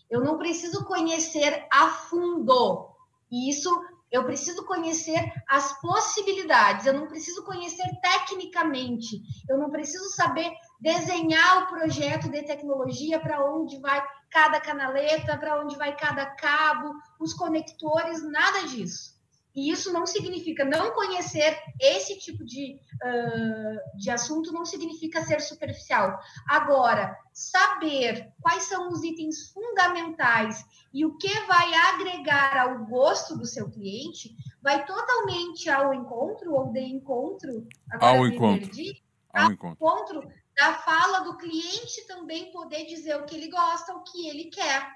Eu 0.09 0.21
não 0.21 0.37
preciso 0.37 0.83
conhecer 0.85 1.65
a 1.71 1.87
fundo. 1.89 2.89
E 3.31 3.49
isso 3.49 3.69
eu 4.11 4.25
preciso 4.25 4.65
conhecer 4.65 5.31
as 5.47 5.79
possibilidades, 5.79 6.85
eu 6.85 6.93
não 6.93 7.07
preciso 7.07 7.45
conhecer 7.45 7.85
tecnicamente, 8.01 9.21
eu 9.49 9.57
não 9.57 9.71
preciso 9.71 10.09
saber 10.09 10.51
desenhar 10.81 11.63
o 11.63 11.67
projeto 11.67 12.29
de 12.29 12.43
tecnologia 12.43 13.21
para 13.21 13.45
onde 13.45 13.79
vai 13.79 14.05
cada 14.31 14.59
canaleta, 14.61 15.37
para 15.37 15.61
onde 15.61 15.75
vai 15.75 15.95
cada 15.95 16.25
cabo, 16.25 16.95
os 17.19 17.33
conectores, 17.33 18.23
nada 18.23 18.67
disso. 18.67 19.19
E 19.53 19.69
isso 19.69 19.91
não 19.91 20.05
significa 20.05 20.63
não 20.63 20.91
conhecer 20.91 21.61
esse 21.77 22.17
tipo 22.17 22.45
de, 22.45 22.79
uh, 23.03 23.97
de 23.97 24.09
assunto, 24.09 24.53
não 24.53 24.65
significa 24.65 25.21
ser 25.23 25.41
superficial. 25.41 26.17
Agora, 26.47 27.17
saber 27.33 28.31
quais 28.41 28.63
são 28.63 28.89
os 28.89 29.03
itens 29.03 29.49
fundamentais 29.49 30.63
e 30.93 31.05
o 31.05 31.17
que 31.17 31.33
vai 31.47 31.73
agregar 31.73 32.57
ao 32.57 32.85
gosto 32.85 33.37
do 33.37 33.45
seu 33.45 33.69
cliente 33.69 34.33
vai 34.61 34.85
totalmente 34.85 35.69
ao 35.69 35.93
encontro 35.93 36.53
ou 36.53 36.71
de 36.71 36.79
encontro. 36.79 37.67
Ao 37.99 38.25
encontro. 38.25 38.67
Perdi, 38.67 39.03
ao 39.33 39.51
encontro. 39.51 39.85
encontro 39.85 40.40
da 40.61 40.75
fala 40.75 41.21
do 41.21 41.37
cliente 41.37 42.05
também 42.05 42.51
poder 42.51 42.85
dizer 42.85 43.15
o 43.15 43.25
que 43.25 43.35
ele 43.35 43.47
gosta, 43.47 43.95
o 43.95 44.03
que 44.03 44.27
ele 44.27 44.45
quer, 44.45 44.95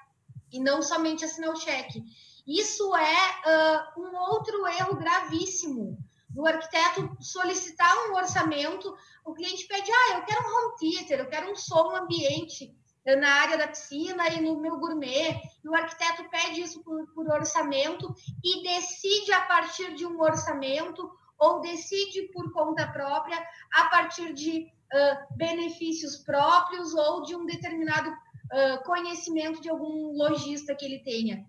e 0.51 0.59
não 0.59 0.79
somente 0.83 1.25
assinar 1.25 1.49
o 1.49 1.55
cheque. 1.55 2.03
Isso 2.45 2.95
é 2.95 3.95
uh, 3.97 4.01
um 4.01 4.15
outro 4.15 4.67
erro 4.67 4.95
gravíssimo 4.95 5.97
do 6.29 6.45
arquiteto 6.45 7.17
solicitar 7.19 7.91
um 8.07 8.13
orçamento, 8.13 8.95
o 9.25 9.33
cliente 9.33 9.65
pede, 9.67 9.89
ah, 9.91 10.17
eu 10.17 10.25
quero 10.25 10.41
um 10.41 10.55
home 10.55 10.77
theater, 10.77 11.19
eu 11.19 11.29
quero 11.29 11.51
um 11.51 11.55
som 11.55 11.95
ambiente 11.95 12.71
na 13.03 13.29
área 13.41 13.57
da 13.57 13.67
piscina 13.67 14.29
e 14.29 14.41
no 14.41 14.59
meu 14.59 14.77
gourmet, 14.77 15.41
e 15.63 15.67
o 15.67 15.73
arquiteto 15.73 16.29
pede 16.29 16.61
isso 16.61 16.83
por, 16.83 17.07
por 17.13 17.27
orçamento 17.27 18.13
e 18.43 18.61
decide 18.61 19.33
a 19.33 19.41
partir 19.47 19.95
de 19.95 20.05
um 20.05 20.21
orçamento 20.21 21.09
ou 21.39 21.59
decide 21.59 22.23
por 22.33 22.51
conta 22.51 22.87
própria 22.87 23.43
a 23.73 23.85
partir 23.85 24.31
de 24.33 24.74
uh, 24.93 25.37
benefícios 25.37 26.17
próprios 26.17 26.93
ou 26.93 27.23
de 27.23 27.35
um 27.35 27.45
determinado 27.45 28.09
uh, 28.09 28.83
conhecimento 28.83 29.61
de 29.61 29.69
algum 29.69 30.15
lojista 30.17 30.75
que 30.75 30.85
ele 30.85 30.99
tenha. 30.99 31.45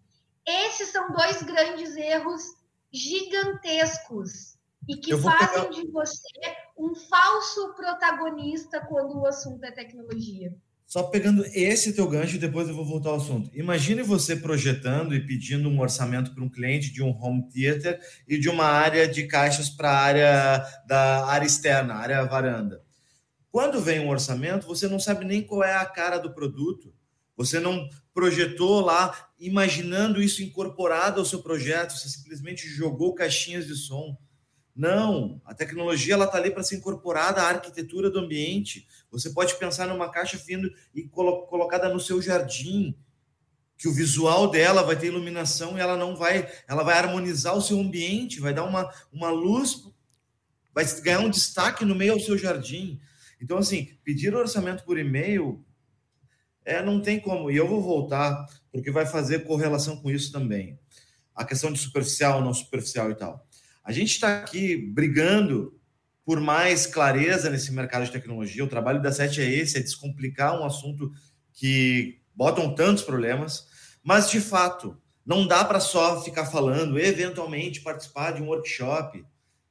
Esses 0.46 0.88
são 0.90 1.12
dois 1.12 1.42
grandes 1.42 1.96
erros 1.96 2.42
gigantescos 2.92 4.56
e 4.88 4.96
que 4.96 5.16
fazem 5.16 5.64
pegar... 5.64 5.70
de 5.70 5.90
você 5.90 6.28
um 6.78 6.94
falso 6.94 7.74
protagonista 7.74 8.80
quando 8.80 9.18
o 9.18 9.26
assunto 9.26 9.64
é 9.64 9.70
tecnologia. 9.70 10.54
Só 10.86 11.02
pegando 11.02 11.44
esse 11.46 11.92
teu 11.94 12.08
gancho, 12.08 12.38
depois 12.38 12.68
eu 12.68 12.74
vou 12.74 12.84
voltar 12.84 13.10
ao 13.10 13.16
assunto. 13.16 13.50
Imagine 13.52 14.02
você 14.02 14.36
projetando 14.36 15.16
e 15.16 15.26
pedindo 15.26 15.68
um 15.68 15.80
orçamento 15.80 16.32
para 16.32 16.44
um 16.44 16.48
cliente 16.48 16.92
de 16.92 17.02
um 17.02 17.10
home 17.10 17.48
theater 17.50 17.98
e 18.28 18.38
de 18.38 18.48
uma 18.48 18.66
área 18.66 19.08
de 19.08 19.26
caixas 19.26 19.68
para 19.68 19.90
a 19.90 19.98
área 19.98 20.66
da 20.86 21.26
área 21.26 21.44
externa, 21.44 21.94
área 21.94 22.24
varanda. 22.24 22.85
Quando 23.56 23.80
vem 23.80 24.00
um 24.00 24.10
orçamento, 24.10 24.66
você 24.66 24.86
não 24.86 25.00
sabe 25.00 25.24
nem 25.24 25.42
qual 25.42 25.64
é 25.64 25.74
a 25.74 25.86
cara 25.86 26.18
do 26.18 26.34
produto. 26.34 26.94
Você 27.38 27.58
não 27.58 27.88
projetou 28.12 28.82
lá 28.82 29.30
imaginando 29.40 30.20
isso 30.20 30.42
incorporado 30.42 31.20
ao 31.20 31.24
seu 31.24 31.42
projeto, 31.42 31.96
você 31.96 32.06
simplesmente 32.06 32.68
jogou 32.68 33.14
caixinhas 33.14 33.66
de 33.66 33.74
som. 33.74 34.14
Não, 34.74 35.40
a 35.42 35.54
tecnologia 35.54 36.12
ela 36.12 36.26
está 36.26 36.36
ali 36.36 36.50
para 36.50 36.62
ser 36.62 36.76
incorporada 36.76 37.40
à 37.40 37.48
arquitetura 37.48 38.10
do 38.10 38.18
ambiente. 38.18 38.86
Você 39.10 39.30
pode 39.30 39.54
pensar 39.58 39.86
numa 39.86 40.10
caixa 40.10 40.36
vindo 40.36 40.70
e 40.94 41.04
colo 41.04 41.46
colocada 41.46 41.88
no 41.88 41.98
seu 41.98 42.20
jardim, 42.20 42.94
que 43.78 43.88
o 43.88 43.94
visual 43.94 44.50
dela 44.50 44.82
vai 44.82 44.96
ter 44.96 45.06
iluminação 45.06 45.78
e 45.78 45.80
ela 45.80 45.96
não 45.96 46.14
vai, 46.14 46.46
ela 46.68 46.82
vai 46.82 46.98
harmonizar 46.98 47.56
o 47.56 47.62
seu 47.62 47.80
ambiente, 47.80 48.38
vai 48.38 48.52
dar 48.52 48.64
uma, 48.64 48.92
uma 49.10 49.30
luz, 49.30 49.82
vai 50.74 50.84
ganhar 51.00 51.20
um 51.20 51.30
destaque 51.30 51.86
no 51.86 51.94
meio 51.94 52.12
ao 52.12 52.20
seu 52.20 52.36
jardim. 52.36 53.00
Então, 53.40 53.58
assim, 53.58 53.90
pedir 54.02 54.34
orçamento 54.34 54.84
por 54.84 54.98
e-mail 54.98 55.64
é, 56.64 56.82
não 56.82 57.00
tem 57.00 57.20
como. 57.20 57.50
E 57.50 57.56
eu 57.56 57.68
vou 57.68 57.80
voltar, 57.80 58.46
porque 58.72 58.90
vai 58.90 59.06
fazer 59.06 59.44
correlação 59.44 59.96
com 59.96 60.10
isso 60.10 60.32
também. 60.32 60.78
A 61.34 61.44
questão 61.44 61.72
de 61.72 61.78
superficial, 61.78 62.42
não 62.42 62.52
superficial 62.52 63.10
e 63.10 63.14
tal. 63.14 63.46
A 63.84 63.92
gente 63.92 64.10
está 64.10 64.38
aqui 64.40 64.76
brigando 64.76 65.78
por 66.24 66.40
mais 66.40 66.86
clareza 66.86 67.48
nesse 67.48 67.72
mercado 67.72 68.04
de 68.04 68.10
tecnologia. 68.10 68.64
O 68.64 68.68
trabalho 68.68 69.00
da 69.00 69.12
SET 69.12 69.40
é 69.40 69.48
esse, 69.48 69.78
é 69.78 69.80
descomplicar 69.80 70.60
um 70.60 70.64
assunto 70.64 71.12
que 71.52 72.20
botam 72.34 72.74
tantos 72.74 73.04
problemas. 73.04 73.68
Mas, 74.02 74.28
de 74.28 74.40
fato, 74.40 75.00
não 75.24 75.46
dá 75.46 75.64
para 75.64 75.78
só 75.78 76.22
ficar 76.22 76.46
falando, 76.46 76.98
eventualmente 76.98 77.80
participar 77.80 78.32
de 78.32 78.42
um 78.42 78.48
workshop. 78.48 79.24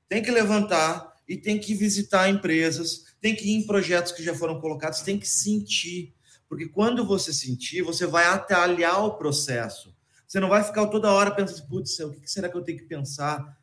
Tem 0.08 0.24
que 0.24 0.32
levantar 0.32 1.14
e 1.28 1.36
tem 1.36 1.60
que 1.60 1.74
visitar 1.74 2.30
empresas, 2.30 3.15
tem 3.26 3.36
que 3.36 3.50
ir 3.50 3.56
em 3.56 3.66
projetos 3.66 4.12
que 4.12 4.24
já 4.24 4.36
foram 4.36 4.62
colocados, 4.62 5.02
tem 5.02 5.18
que 5.18 5.28
sentir 5.28 6.16
porque 6.48 6.68
quando 6.68 7.06
você 7.06 7.34
sentir, 7.34 7.82
você 7.82 8.06
vai 8.06 8.26
atalhar 8.26 9.04
o 9.04 9.18
processo. 9.18 9.96
Você 10.28 10.40
não 10.40 10.50
vai 10.50 10.64
ficar 10.64 10.88
toda 10.88 11.12
hora 11.12 11.32
pensando, 11.32 11.68
putz, 11.68 12.00
o 12.00 12.14
que 12.14 12.30
será 12.30 12.50
que 12.50 12.56
eu 12.56 12.62
tenho 12.62 12.78
que 12.78 12.86
pensar? 12.86 13.58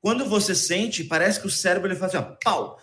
Quando 0.00 0.24
você 0.24 0.54
sente, 0.54 1.04
parece 1.04 1.40
que 1.40 1.46
o 1.46 1.50
cérebro 1.50 1.88
ele 1.88 1.98
faz 1.98 2.14
assim, 2.14 2.24
ó, 2.24 2.36
pau, 2.42 2.80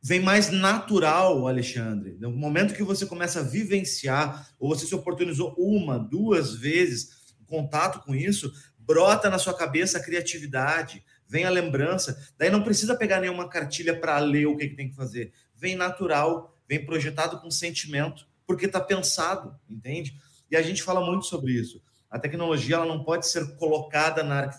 vem 0.00 0.20
mais 0.20 0.50
natural, 0.50 1.46
Alexandre. 1.46 2.16
No 2.20 2.30
momento 2.30 2.74
que 2.74 2.82
você 2.82 3.06
começa 3.06 3.40
a 3.40 3.42
vivenciar, 3.42 4.48
ou 4.58 4.68
você 4.68 4.86
se 4.86 4.94
oportunizou 4.94 5.54
uma, 5.58 5.98
duas 5.98 6.54
vezes 6.54 7.24
contato 7.46 8.00
com 8.04 8.14
isso, 8.14 8.52
brota 8.78 9.30
na 9.30 9.38
sua 9.38 9.54
cabeça 9.54 9.98
a 9.98 10.02
criatividade, 10.02 11.04
vem 11.26 11.44
a 11.44 11.50
lembrança. 11.50 12.18
Daí 12.38 12.50
não 12.50 12.62
precisa 12.62 12.96
pegar 12.96 13.20
nenhuma 13.20 13.48
cartilha 13.48 13.98
para 13.98 14.18
ler 14.18 14.46
o 14.46 14.56
que, 14.56 14.68
que 14.68 14.76
tem 14.76 14.88
que 14.88 14.96
fazer. 14.96 15.32
Vem 15.64 15.76
natural, 15.76 16.54
vem 16.68 16.84
projetado 16.84 17.40
com 17.40 17.50
sentimento, 17.50 18.26
porque 18.46 18.66
está 18.66 18.80
pensado, 18.80 19.58
entende? 19.68 20.20
E 20.50 20.56
a 20.56 20.60
gente 20.60 20.82
fala 20.82 21.00
muito 21.00 21.24
sobre 21.24 21.52
isso. 21.52 21.82
A 22.10 22.18
tecnologia 22.18 22.76
ela 22.76 22.84
não 22.84 23.02
pode 23.02 23.26
ser 23.26 23.56
colocada 23.56 24.22
na 24.22 24.50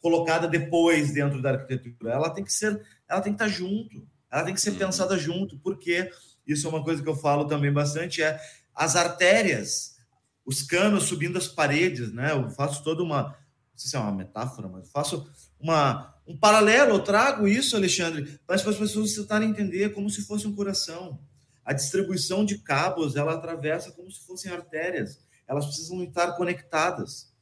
colocada 0.00 0.48
depois 0.48 1.12
dentro 1.12 1.42
da 1.42 1.50
arquitetura. 1.50 2.12
Ela 2.12 2.30
tem 2.30 2.42
que 2.42 2.52
ser, 2.52 2.80
ela 3.06 3.20
tem 3.20 3.34
que 3.34 3.42
estar 3.42 3.46
tá 3.46 3.50
junto 3.50 4.06
ela 4.30 4.44
tem 4.44 4.54
que 4.54 4.60
ser 4.60 4.70
uhum. 4.70 4.78
pensada 4.78 5.16
junto, 5.16 5.58
porque 5.58 6.10
isso 6.46 6.66
é 6.66 6.70
uma 6.70 6.82
coisa 6.82 7.02
que 7.02 7.08
eu 7.08 7.14
falo 7.14 7.46
também 7.46 7.72
bastante, 7.72 8.22
é 8.22 8.38
as 8.74 8.96
artérias, 8.96 9.96
os 10.44 10.62
canos 10.62 11.04
subindo 11.04 11.38
as 11.38 11.48
paredes, 11.48 12.12
né? 12.12 12.32
Eu 12.32 12.50
faço 12.50 12.84
toda 12.84 13.02
uma, 13.02 13.28
não 13.28 13.34
sei 13.76 13.90
se 13.90 13.96
é 13.96 13.98
uma 13.98 14.12
metáfora, 14.12 14.68
mas 14.68 14.90
faço 14.90 15.28
uma, 15.58 16.14
um 16.26 16.36
paralelo, 16.36 16.92
eu 16.92 17.00
trago 17.00 17.46
isso, 17.46 17.76
Alexandre, 17.76 18.38
para 18.46 18.56
as 18.56 18.62
pessoas 18.62 19.14
tentarem 19.14 19.50
entender 19.50 19.90
como 19.90 20.10
se 20.10 20.22
fosse 20.22 20.46
um 20.46 20.54
coração. 20.54 21.20
A 21.64 21.72
distribuição 21.72 22.44
de 22.44 22.58
cabos, 22.58 23.16
ela 23.16 23.34
atravessa 23.34 23.92
como 23.92 24.10
se 24.10 24.24
fossem 24.24 24.52
artérias. 24.52 25.18
Elas 25.46 25.66
precisam 25.66 26.02
estar 26.02 26.32
conectadas. 26.32 27.32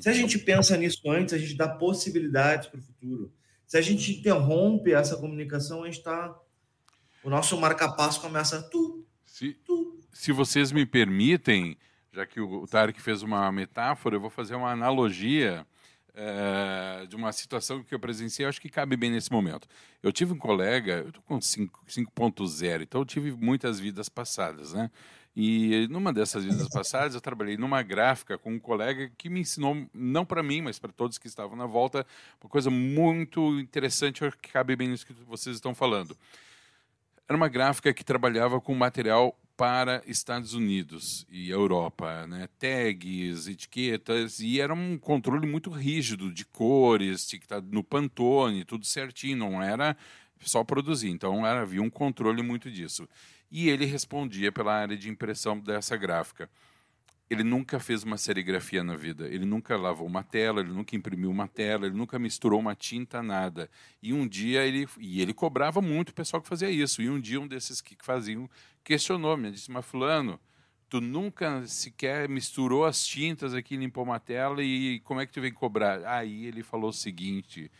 Se 0.00 0.08
a 0.08 0.12
gente 0.12 0.38
pensa 0.38 0.76
nisso 0.76 1.00
antes, 1.10 1.34
a 1.34 1.38
gente 1.38 1.56
dá 1.56 1.68
possibilidades 1.68 2.68
para 2.68 2.80
o 2.80 2.82
futuro. 2.82 3.32
Se 3.66 3.76
a 3.76 3.80
gente 3.80 4.18
interrompe 4.18 4.92
essa 4.92 5.16
comunicação, 5.16 5.82
a 5.82 5.86
gente 5.86 5.98
está. 5.98 6.36
O 7.22 7.30
nosso 7.30 7.58
marca-passo 7.58 8.20
começa. 8.20 8.62
Tu, 8.62 9.06
se, 9.24 9.54
tu. 9.64 10.00
se 10.12 10.32
vocês 10.32 10.72
me 10.72 10.84
permitem, 10.84 11.76
já 12.12 12.26
que 12.26 12.40
o 12.40 12.66
Tarek 12.66 13.00
fez 13.00 13.22
uma 13.22 13.50
metáfora, 13.50 14.16
eu 14.16 14.20
vou 14.20 14.30
fazer 14.30 14.54
uma 14.54 14.70
analogia 14.70 15.66
é, 16.14 17.06
de 17.06 17.16
uma 17.16 17.32
situação 17.32 17.82
que 17.82 17.94
eu 17.94 17.98
presenciei, 17.98 18.46
acho 18.46 18.60
que 18.60 18.68
cabe 18.68 18.96
bem 18.96 19.10
nesse 19.10 19.32
momento. 19.32 19.66
Eu 20.02 20.12
tive 20.12 20.32
um 20.32 20.38
colega, 20.38 20.98
eu 20.98 21.08
estou 21.08 21.22
com 21.22 21.38
5.0, 21.38 22.82
então 22.82 23.00
eu 23.00 23.04
tive 23.04 23.32
muitas 23.32 23.80
vidas 23.80 24.08
passadas, 24.08 24.72
né? 24.72 24.90
E 25.34 25.88
numa 25.88 26.12
dessas 26.12 26.44
vidas 26.44 26.68
passadas, 26.68 27.14
eu 27.14 27.20
trabalhei 27.20 27.56
numa 27.56 27.82
gráfica 27.82 28.36
com 28.36 28.52
um 28.52 28.60
colega 28.60 29.10
que 29.16 29.30
me 29.30 29.40
ensinou, 29.40 29.88
não 29.94 30.26
para 30.26 30.42
mim, 30.42 30.60
mas 30.60 30.78
para 30.78 30.92
todos 30.92 31.16
que 31.16 31.26
estavam 31.26 31.56
na 31.56 31.64
volta, 31.64 32.06
uma 32.42 32.50
coisa 32.50 32.68
muito 32.68 33.58
interessante 33.58 34.20
que 34.42 34.52
cabe 34.52 34.76
bem 34.76 34.88
nisso 34.88 35.06
que 35.06 35.14
vocês 35.26 35.56
estão 35.56 35.74
falando. 35.74 36.14
Era 37.26 37.36
uma 37.36 37.48
gráfica 37.48 37.94
que 37.94 38.04
trabalhava 38.04 38.60
com 38.60 38.74
material 38.74 39.34
para 39.56 40.02
Estados 40.06 40.54
Unidos 40.54 41.26
e 41.30 41.50
Europa, 41.50 42.26
né? 42.26 42.48
tags, 42.58 43.46
etiquetas, 43.46 44.40
e 44.40 44.60
era 44.60 44.74
um 44.74 44.98
controle 44.98 45.46
muito 45.46 45.70
rígido 45.70 46.32
de 46.32 46.44
cores, 46.44 47.26
tinha 47.26 47.38
que 47.38 47.46
estar 47.46 47.62
no 47.62 47.84
Pantone, 47.84 48.64
tudo 48.64 48.84
certinho, 48.84 49.36
não 49.36 49.62
era 49.62 49.96
só 50.40 50.64
produzir. 50.64 51.10
Então 51.10 51.46
era, 51.46 51.62
havia 51.62 51.82
um 51.82 51.90
controle 51.90 52.42
muito 52.42 52.70
disso 52.70 53.08
e 53.50 53.68
ele 53.68 53.84
respondia 53.84 54.50
pela 54.50 54.74
área 54.74 54.96
de 54.96 55.10
impressão 55.10 55.58
dessa 55.58 55.96
gráfica. 55.96 56.48
Ele 57.32 57.42
nunca 57.42 57.80
fez 57.80 58.02
uma 58.02 58.18
serigrafia 58.18 58.84
na 58.84 58.94
vida, 58.94 59.26
ele 59.26 59.46
nunca 59.46 59.74
lavou 59.74 60.06
uma 60.06 60.22
tela, 60.22 60.60
ele 60.60 60.70
nunca 60.70 60.94
imprimiu 60.94 61.30
uma 61.30 61.48
tela, 61.48 61.86
ele 61.86 61.96
nunca 61.96 62.18
misturou 62.18 62.60
uma 62.60 62.74
tinta, 62.74 63.22
nada. 63.22 63.70
E 64.02 64.12
um 64.12 64.28
dia 64.28 64.66
ele 64.66 64.86
e 64.98 65.22
ele 65.22 65.32
cobrava 65.32 65.80
muito 65.80 66.10
o 66.10 66.14
pessoal 66.14 66.42
que 66.42 66.48
fazia 66.48 66.68
isso. 66.70 67.00
E 67.00 67.08
um 67.08 67.18
dia 67.18 67.40
um 67.40 67.48
desses 67.48 67.80
que 67.80 67.96
faziam 68.02 68.50
questionou 68.84 69.34
me, 69.38 69.50
disse: 69.50 69.70
"Mas 69.70 69.86
fulano, 69.86 70.38
tu 70.90 71.00
nunca 71.00 71.66
sequer 71.66 72.28
misturou 72.28 72.84
as 72.84 73.02
tintas 73.02 73.54
aqui, 73.54 73.78
limpou 73.78 74.04
uma 74.04 74.20
tela 74.20 74.62
e 74.62 75.00
como 75.00 75.18
é 75.18 75.24
que 75.24 75.32
tu 75.32 75.40
vem 75.40 75.54
cobrar?" 75.54 76.04
Aí 76.04 76.44
ele 76.44 76.62
falou 76.62 76.90
o 76.90 76.92
seguinte: 76.92 77.72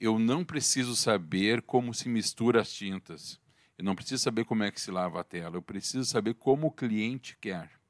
"Eu 0.00 0.18
não 0.18 0.42
preciso 0.42 0.96
saber 0.96 1.60
como 1.60 1.92
se 1.92 2.08
mistura 2.08 2.62
as 2.62 2.72
tintas. 2.72 3.38
Eu 3.76 3.84
não 3.84 3.94
preciso 3.94 4.22
saber 4.22 4.46
como 4.46 4.62
é 4.62 4.70
que 4.70 4.80
se 4.80 4.90
lava 4.90 5.20
a 5.20 5.24
tela, 5.24 5.56
eu 5.56 5.62
preciso 5.62 6.06
saber 6.06 6.32
como 6.32 6.68
o 6.68 6.72
cliente 6.72 7.36
quer. 7.38 7.83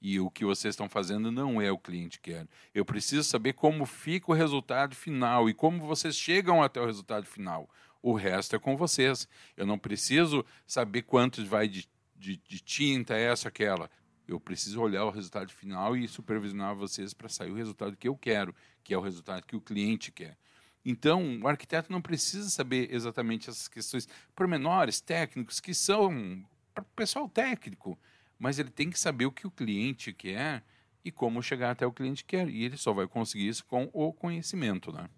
E 0.00 0.20
o 0.20 0.30
que 0.30 0.44
vocês 0.44 0.72
estão 0.72 0.88
fazendo 0.88 1.32
não 1.32 1.60
é 1.60 1.72
o 1.72 1.78
cliente 1.78 2.20
quer. 2.20 2.46
Eu 2.74 2.84
preciso 2.84 3.24
saber 3.24 3.54
como 3.54 3.86
fica 3.86 4.30
o 4.30 4.34
resultado 4.34 4.94
final 4.94 5.48
e 5.48 5.54
como 5.54 5.86
vocês 5.86 6.14
chegam 6.14 6.62
até 6.62 6.80
o 6.80 6.86
resultado 6.86 7.26
final. 7.26 7.68
O 8.02 8.12
resto 8.14 8.54
é 8.54 8.58
com 8.58 8.76
vocês. 8.76 9.26
Eu 9.56 9.66
não 9.66 9.78
preciso 9.78 10.44
saber 10.66 11.02
quanto 11.02 11.44
vai 11.46 11.66
de, 11.66 11.88
de, 12.14 12.36
de 12.36 12.60
tinta, 12.60 13.14
essa, 13.14 13.48
aquela. 13.48 13.90
Eu 14.28 14.38
preciso 14.38 14.80
olhar 14.80 15.04
o 15.04 15.10
resultado 15.10 15.50
final 15.50 15.96
e 15.96 16.06
supervisionar 16.06 16.74
vocês 16.74 17.14
para 17.14 17.28
sair 17.28 17.50
o 17.50 17.54
resultado 17.54 17.96
que 17.96 18.08
eu 18.08 18.16
quero, 18.16 18.54
que 18.82 18.92
é 18.92 18.98
o 18.98 19.00
resultado 19.00 19.46
que 19.46 19.56
o 19.56 19.60
cliente 19.60 20.12
quer. 20.12 20.36
Então, 20.84 21.40
o 21.40 21.48
arquiteto 21.48 21.90
não 21.90 22.02
precisa 22.02 22.50
saber 22.50 22.92
exatamente 22.92 23.48
essas 23.48 23.68
questões 23.68 24.06
pormenores, 24.36 25.00
técnicos, 25.00 25.58
que 25.58 25.72
são 25.72 26.44
para 26.74 26.82
o 26.82 26.86
pessoal 26.96 27.28
técnico, 27.28 27.98
mas 28.38 28.58
ele 28.58 28.70
tem 28.70 28.90
que 28.90 28.98
saber 28.98 29.26
o 29.26 29.32
que 29.32 29.46
o 29.46 29.50
cliente 29.50 30.12
quer 30.12 30.62
e 31.04 31.10
como 31.10 31.42
chegar 31.42 31.70
até 31.70 31.86
o 31.86 31.92
cliente 31.92 32.24
quer. 32.24 32.48
E 32.48 32.64
ele 32.64 32.76
só 32.76 32.92
vai 32.92 33.06
conseguir 33.06 33.48
isso 33.48 33.64
com 33.64 33.88
o 33.92 34.12
conhecimento, 34.12 34.92
né? 34.92 35.08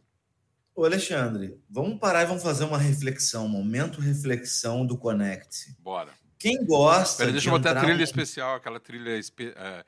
Ô 0.75 0.85
Alexandre, 0.85 1.59
vamos 1.71 1.99
parar 1.99 2.25
e 2.25 2.27
vamos 2.27 2.43
fazer 2.43 2.65
uma 2.65 2.77
reflexão, 2.77 3.47
um 3.47 3.49
momento 3.49 4.01
reflexão 4.01 4.87
do 4.87 4.99
Connect. 4.99 5.75
Bora. 5.79 6.13
Quem 6.39 6.67
gosta. 6.67 7.23
Pera, 7.23 7.33
deixa 7.33 7.49
eu 7.49 7.53
botar 7.53 7.71
a 7.71 7.81
trilha 7.81 7.97
no... 7.97 8.03
especial, 8.03 8.57
aquela 8.57 8.79
trilha 8.79 9.19
uh, 9.19 9.85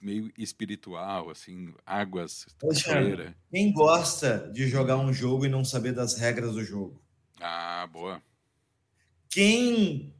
meio 0.00 0.32
espiritual, 0.36 1.30
assim, 1.30 1.72
águas. 1.86 2.46
Poxa, 2.58 3.34
quem 3.50 3.72
gosta 3.72 4.50
de 4.52 4.66
jogar 4.66 4.96
um 4.96 5.12
jogo 5.12 5.46
e 5.46 5.48
não 5.48 5.64
saber 5.64 5.92
das 5.92 6.18
regras 6.18 6.54
do 6.54 6.64
jogo? 6.64 7.00
Ah, 7.40 7.88
boa. 7.92 8.20
Quem 9.30 10.14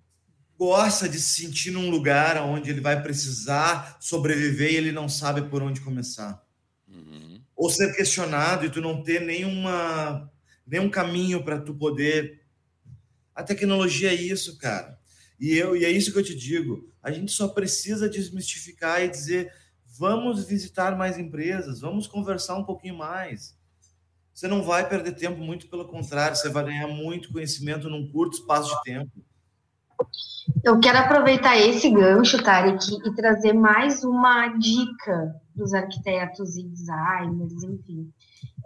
gosta 0.63 1.09
de 1.09 1.19
se 1.19 1.43
sentir 1.43 1.73
num 1.73 1.91
lugar 1.91 2.41
onde 2.41 2.71
ele 2.71 2.81
vai 2.81 3.03
precisar 3.03 3.97
sobreviver 3.99 4.71
e 4.71 4.77
ele 4.77 4.93
não 4.93 5.09
sabe 5.09 5.43
por 5.43 5.61
onde 5.61 5.81
começar? 5.81 6.41
Uhum. 6.87 7.43
Ou 7.57 7.69
ser 7.69 7.93
questionado 7.97 8.65
e 8.65 8.71
tu 8.71 8.81
não 8.81 9.03
ter 9.03 9.23
nenhuma, 9.23 10.31
nenhum 10.65 10.89
caminho 10.89 11.43
para 11.43 11.59
tu 11.59 11.75
poder. 11.75 12.45
A 13.35 13.43
tecnologia 13.43 14.11
é 14.11 14.15
isso, 14.15 14.57
cara. 14.57 14.97
E, 15.37 15.53
eu, 15.53 15.77
e 15.77 15.85
é 15.85 15.91
isso 15.91 16.13
que 16.13 16.19
eu 16.21 16.23
te 16.23 16.37
digo. 16.37 16.89
A 17.03 17.11
gente 17.11 17.33
só 17.33 17.49
precisa 17.49 18.09
desmistificar 18.09 19.03
e 19.03 19.09
dizer: 19.09 19.53
vamos 19.99 20.45
visitar 20.45 20.97
mais 20.97 21.19
empresas, 21.19 21.81
vamos 21.81 22.07
conversar 22.07 22.55
um 22.55 22.65
pouquinho 22.65 22.97
mais. 22.97 23.59
Você 24.33 24.47
não 24.47 24.63
vai 24.63 24.89
perder 24.89 25.17
tempo, 25.17 25.39
muito 25.39 25.69
pelo 25.69 25.89
contrário, 25.89 26.37
você 26.37 26.49
vai 26.49 26.65
ganhar 26.67 26.87
muito 26.87 27.33
conhecimento 27.33 27.91
num 27.91 28.09
curto 28.13 28.37
espaço 28.37 28.73
de 28.77 28.83
tempo. 28.85 29.25
Eu 30.65 30.81
quero 30.81 30.99
aproveitar 30.99 31.57
esse 31.57 31.91
gancho, 31.91 32.43
Tarek, 32.43 32.85
e 33.05 33.15
trazer 33.15 33.53
mais 33.53 34.03
uma 34.05 34.49
dica 34.49 35.35
dos 35.55 35.73
arquitetos 35.73 36.57
e 36.57 36.65
designers, 36.65 37.63
enfim. 37.63 38.13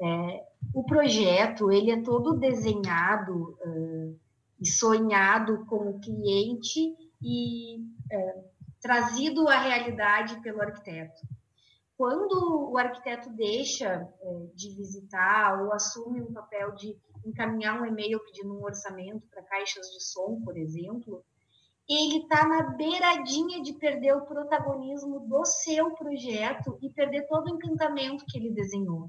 É, 0.01 0.43
o 0.75 0.85
projeto, 0.85 1.71
ele 1.71 1.91
é 1.91 2.03
todo 2.03 2.39
desenhado 2.39 3.57
uh, 3.65 4.19
e 4.61 4.67
sonhado 4.67 5.65
com 5.67 5.91
o 5.91 6.01
cliente 6.01 6.95
e 7.23 7.77
é, 8.11 8.35
trazido 8.81 9.49
à 9.49 9.59
realidade 9.59 10.41
pelo 10.43 10.63
arquiteto. 10.63 11.27
Quando 11.97 12.71
o 12.71 12.77
arquiteto 12.77 13.31
deixa 13.31 13.87
é, 14.21 14.47
de 14.55 14.77
visitar 14.77 15.63
ou 15.63 15.73
assume 15.73 16.21
um 16.21 16.33
papel 16.33 16.75
de 16.75 16.97
encaminhar 17.25 17.81
um 17.81 17.87
e-mail 17.87 18.21
pedindo 18.21 18.55
um 18.55 18.63
orçamento 18.63 19.27
para 19.29 19.43
caixas 19.43 19.87
de 19.91 20.03
som, 20.03 20.41
por 20.45 20.57
exemplo, 20.57 21.25
ele 21.89 22.19
está 22.19 22.47
na 22.47 22.63
beiradinha 22.75 23.63
de 23.63 23.73
perder 23.75 24.15
o 24.15 24.27
protagonismo 24.27 25.21
do 25.21 25.45
seu 25.45 25.93
projeto 25.93 26.77
e 26.83 26.91
perder 26.91 27.27
todo 27.29 27.47
o 27.47 27.55
encantamento 27.55 28.25
que 28.27 28.39
ele 28.39 28.51
desenhou. 28.51 29.09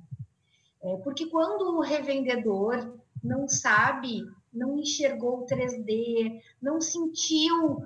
É, 0.81 0.95
porque 0.97 1.25
quando 1.27 1.75
o 1.75 1.81
revendedor 1.81 2.95
não 3.23 3.47
sabe 3.47 4.21
não 4.53 4.77
enxergou 4.77 5.39
o 5.39 5.45
3D, 5.45 6.41
não 6.61 6.81
sentiu 6.81 7.77
uh, 7.77 7.83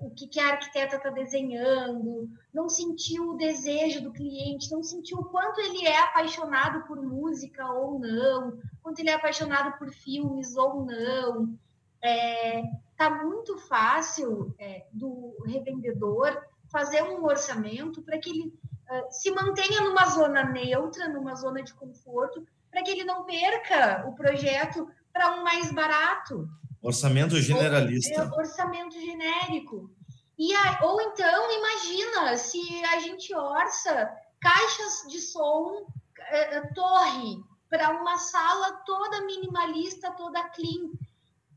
o 0.00 0.10
que, 0.10 0.26
que 0.26 0.40
a 0.40 0.48
arquiteta 0.48 0.96
está 0.96 1.10
desenhando, 1.10 2.28
não 2.52 2.68
sentiu 2.68 3.30
o 3.30 3.36
desejo 3.36 4.02
do 4.02 4.12
cliente, 4.12 4.70
não 4.70 4.82
sentiu 4.82 5.18
o 5.18 5.24
quanto 5.24 5.60
ele 5.60 5.86
é 5.86 5.98
apaixonado 6.00 6.86
por 6.86 7.00
música 7.02 7.70
ou 7.72 7.98
não, 7.98 8.58
quanto 8.82 9.00
ele 9.00 9.10
é 9.10 9.14
apaixonado 9.14 9.78
por 9.78 9.90
filmes 9.90 10.56
ou 10.56 10.84
não. 10.84 11.56
É, 12.02 12.62
tá 12.96 13.24
muito 13.24 13.58
fácil 13.58 14.54
é, 14.58 14.86
do 14.92 15.36
revendedor 15.46 16.42
fazer 16.70 17.02
um 17.02 17.24
orçamento 17.24 18.00
para 18.02 18.18
que 18.18 18.30
ele 18.30 18.46
uh, 18.46 19.06
se 19.10 19.30
mantenha 19.30 19.82
numa 19.82 20.06
zona 20.06 20.44
neutra, 20.44 21.08
numa 21.08 21.34
zona 21.34 21.62
de 21.62 21.74
conforto, 21.74 22.46
para 22.70 22.82
que 22.82 22.90
ele 22.90 23.04
não 23.04 23.24
perca 23.24 24.06
o 24.08 24.14
projeto 24.14 24.88
para 25.20 25.36
um 25.38 25.44
mais 25.44 25.70
barato. 25.70 26.48
Orçamento 26.80 27.36
generalista. 27.36 28.22
Ou, 28.22 28.28
é, 28.28 28.38
orçamento 28.38 28.98
genérico. 28.98 29.90
E 30.38 30.54
a, 30.54 30.80
ou 30.82 30.98
então, 31.02 31.52
imagina 31.52 32.38
se 32.38 32.82
a 32.86 33.00
gente 33.00 33.34
orça 33.34 34.10
caixas 34.40 35.06
de 35.10 35.20
som, 35.20 35.86
é, 36.18 36.56
é 36.56 36.66
torre, 36.72 37.44
para 37.68 37.90
uma 38.00 38.16
sala 38.16 38.72
toda 38.86 39.26
minimalista, 39.26 40.10
toda 40.12 40.48
clean. 40.48 40.90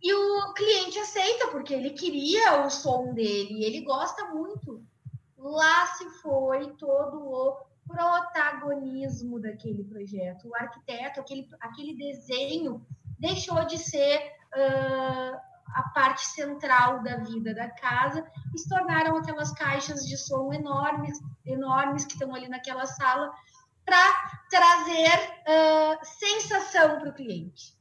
E 0.02 0.14
o 0.14 0.54
cliente 0.54 1.00
aceita, 1.00 1.48
porque 1.48 1.74
ele 1.74 1.92
queria 1.92 2.66
o 2.66 2.70
som 2.70 3.14
dele, 3.14 3.64
ele 3.64 3.80
gosta 3.80 4.26
muito. 4.26 4.84
Lá 5.38 5.88
se 5.88 6.10
foi 6.22 6.70
todo 6.76 7.18
o 7.18 7.58
protagonismo 7.88 9.40
daquele 9.40 9.86
projeto. 9.86 10.50
O 10.50 10.56
arquiteto, 10.56 11.22
aquele, 11.22 11.48
aquele 11.62 11.96
desenho, 11.96 12.86
deixou 13.24 13.66
de 13.66 13.78
ser 13.78 14.20
uh, 14.54 15.40
a 15.76 15.84
parte 15.96 16.26
central 16.26 17.02
da 17.02 17.16
vida 17.20 17.56
da 17.56 17.70
casa 17.70 18.30
e 18.54 18.60
se 18.60 18.68
tornaram 18.68 19.16
aquelas 19.16 19.54
caixas 19.54 20.06
de 20.06 20.18
som 20.18 20.52
enormes, 20.52 21.18
enormes 21.46 22.04
que 22.04 22.14
estão 22.14 22.36
ali 22.36 22.50
naquela 22.50 22.86
sala 22.86 23.32
para 23.86 24.42
trazer 24.50 25.18
uh, 25.48 26.06
sensação 26.06 27.00
para 27.00 27.10
o 27.10 27.14
cliente. 27.14 27.74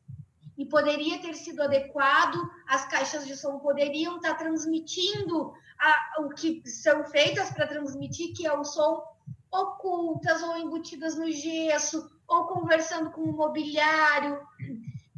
E 0.56 0.64
poderia 0.64 1.20
ter 1.20 1.34
sido 1.34 1.60
adequado, 1.60 2.38
as 2.68 2.84
caixas 2.86 3.26
de 3.26 3.36
som 3.36 3.58
poderiam 3.58 4.16
estar 4.16 4.34
tá 4.34 4.38
transmitindo 4.44 5.52
a, 5.76 6.22
o 6.22 6.28
que 6.28 6.62
são 6.64 7.04
feitas 7.06 7.50
para 7.50 7.66
transmitir, 7.66 8.32
que 8.32 8.46
é 8.46 8.52
o 8.56 8.62
som 8.62 9.02
ocultas 9.50 10.40
ou 10.42 10.56
embutidas 10.56 11.16
no 11.16 11.30
gesso, 11.32 12.08
ou 12.28 12.46
conversando 12.46 13.10
com 13.10 13.22
o 13.22 13.36
mobiliário, 13.36 14.40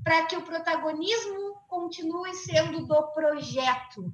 para 0.05 0.27
que 0.27 0.37
o 0.37 0.43
protagonismo 0.43 1.57
continue 1.67 2.35
sendo 2.35 2.87
do 2.87 3.03
projeto. 3.09 4.13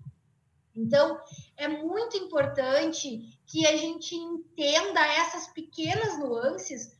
Então, 0.74 1.20
é 1.56 1.66
muito 1.66 2.16
importante 2.16 3.36
que 3.44 3.66
a 3.66 3.76
gente 3.76 4.14
entenda 4.14 5.04
essas 5.04 5.48
pequenas 5.48 6.16
nuances, 6.16 6.96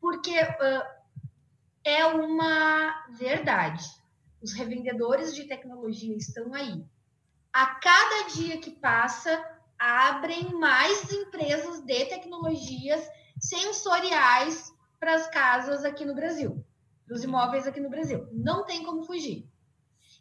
porque 0.00 0.40
uh, 0.40 0.98
é 1.82 2.06
uma 2.06 3.06
verdade. 3.10 3.84
Os 4.40 4.52
revendedores 4.52 5.34
de 5.34 5.44
tecnologia 5.44 6.16
estão 6.16 6.54
aí. 6.54 6.84
A 7.52 7.66
cada 7.66 8.28
dia 8.28 8.58
que 8.58 8.70
passa, 8.70 9.44
abrem 9.76 10.54
mais 10.54 11.10
empresas 11.10 11.80
de 11.80 12.04
tecnologias 12.04 13.04
sensoriais 13.40 14.72
para 14.98 15.14
as 15.14 15.28
casas 15.28 15.84
aqui 15.84 16.04
no 16.04 16.14
Brasil, 16.14 16.64
dos 17.08 17.24
imóveis 17.24 17.66
aqui 17.66 17.80
no 17.80 17.90
Brasil. 17.90 18.28
Não 18.32 18.64
tem 18.64 18.84
como 18.84 19.02
fugir. 19.02 19.48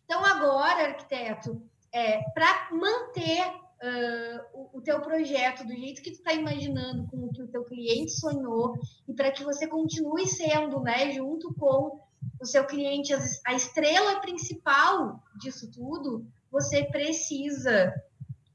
Então, 0.06 0.23
agora, 0.23 0.88
arquiteto, 0.88 1.62
é, 1.91 2.21
para 2.32 2.69
manter 2.71 3.45
uh, 3.45 4.41
o, 4.54 4.78
o, 4.78 4.82
teu 4.82 5.02
projeto 5.02 5.65
do 5.65 5.76
jeito 5.76 6.02
que 6.02 6.12
tu 6.12 6.17
está 6.17 6.34
imaginando, 6.34 7.08
com 7.08 7.17
o 7.26 7.34
que 7.34 7.43
o 7.43 7.47
teu 7.47 7.65
cliente 7.65 8.12
sonhou, 8.12 8.80
e 9.08 9.13
para 9.13 9.32
que 9.32 9.43
você 9.43 9.67
continue 9.67 10.26
sendo, 10.26 10.80
né, 10.80 11.12
junto 11.12 11.54
com 11.56 12.00
o 12.39 12.45
seu 12.45 12.65
cliente, 12.65 13.13
a, 13.45 13.54
estrela 13.54 14.19
principal 14.21 15.21
disso 15.39 15.69
tudo, 15.71 16.26
você 16.50 16.86
precisa 16.86 17.93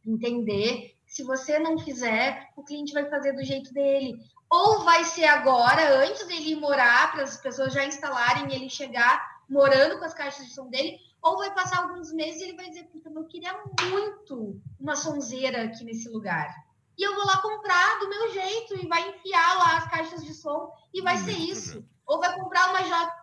entender 0.06 0.96
se 1.06 1.22
você 1.22 1.58
não 1.58 1.78
fizer, 1.78 2.48
o 2.56 2.64
cliente 2.64 2.94
vai 2.94 3.08
fazer 3.08 3.34
do 3.34 3.44
jeito 3.44 3.72
dele. 3.74 4.18
Ou 4.52 4.84
vai 4.84 5.02
ser 5.04 5.24
agora, 5.24 6.04
antes 6.04 6.26
dele 6.26 6.50
ir 6.50 6.56
morar, 6.56 7.10
para 7.12 7.22
as 7.22 7.38
pessoas 7.38 7.72
já 7.72 7.86
instalarem 7.86 8.48
e 8.50 8.54
ele 8.54 8.68
chegar 8.68 9.40
morando 9.48 9.98
com 9.98 10.04
as 10.04 10.12
caixas 10.12 10.44
de 10.44 10.52
som 10.52 10.68
dele, 10.68 10.98
ou 11.22 11.38
vai 11.38 11.54
passar 11.54 11.78
alguns 11.78 12.12
meses 12.12 12.38
e 12.38 12.44
ele 12.44 12.56
vai 12.56 12.68
dizer, 12.68 12.84
puta, 12.84 13.08
eu 13.08 13.24
queria 13.24 13.58
muito 13.80 14.60
uma 14.78 14.94
sonzeira 14.94 15.64
aqui 15.64 15.82
nesse 15.84 16.06
lugar. 16.10 16.54
E 16.98 17.02
eu 17.02 17.14
vou 17.14 17.24
lá 17.24 17.38
comprar 17.38 17.98
do 18.00 18.10
meu 18.10 18.30
jeito 18.30 18.76
e 18.76 18.86
vai 18.86 19.08
enfiar 19.08 19.54
lá 19.56 19.78
as 19.78 19.90
caixas 19.90 20.22
de 20.22 20.34
som 20.34 20.70
e 20.92 21.00
vai 21.00 21.16
ser 21.16 21.32
isso. 21.32 21.82
Ou 22.04 22.20
vai 22.20 22.34
comprar 22.34 22.68
uma 22.68 22.82
J. 22.82 23.22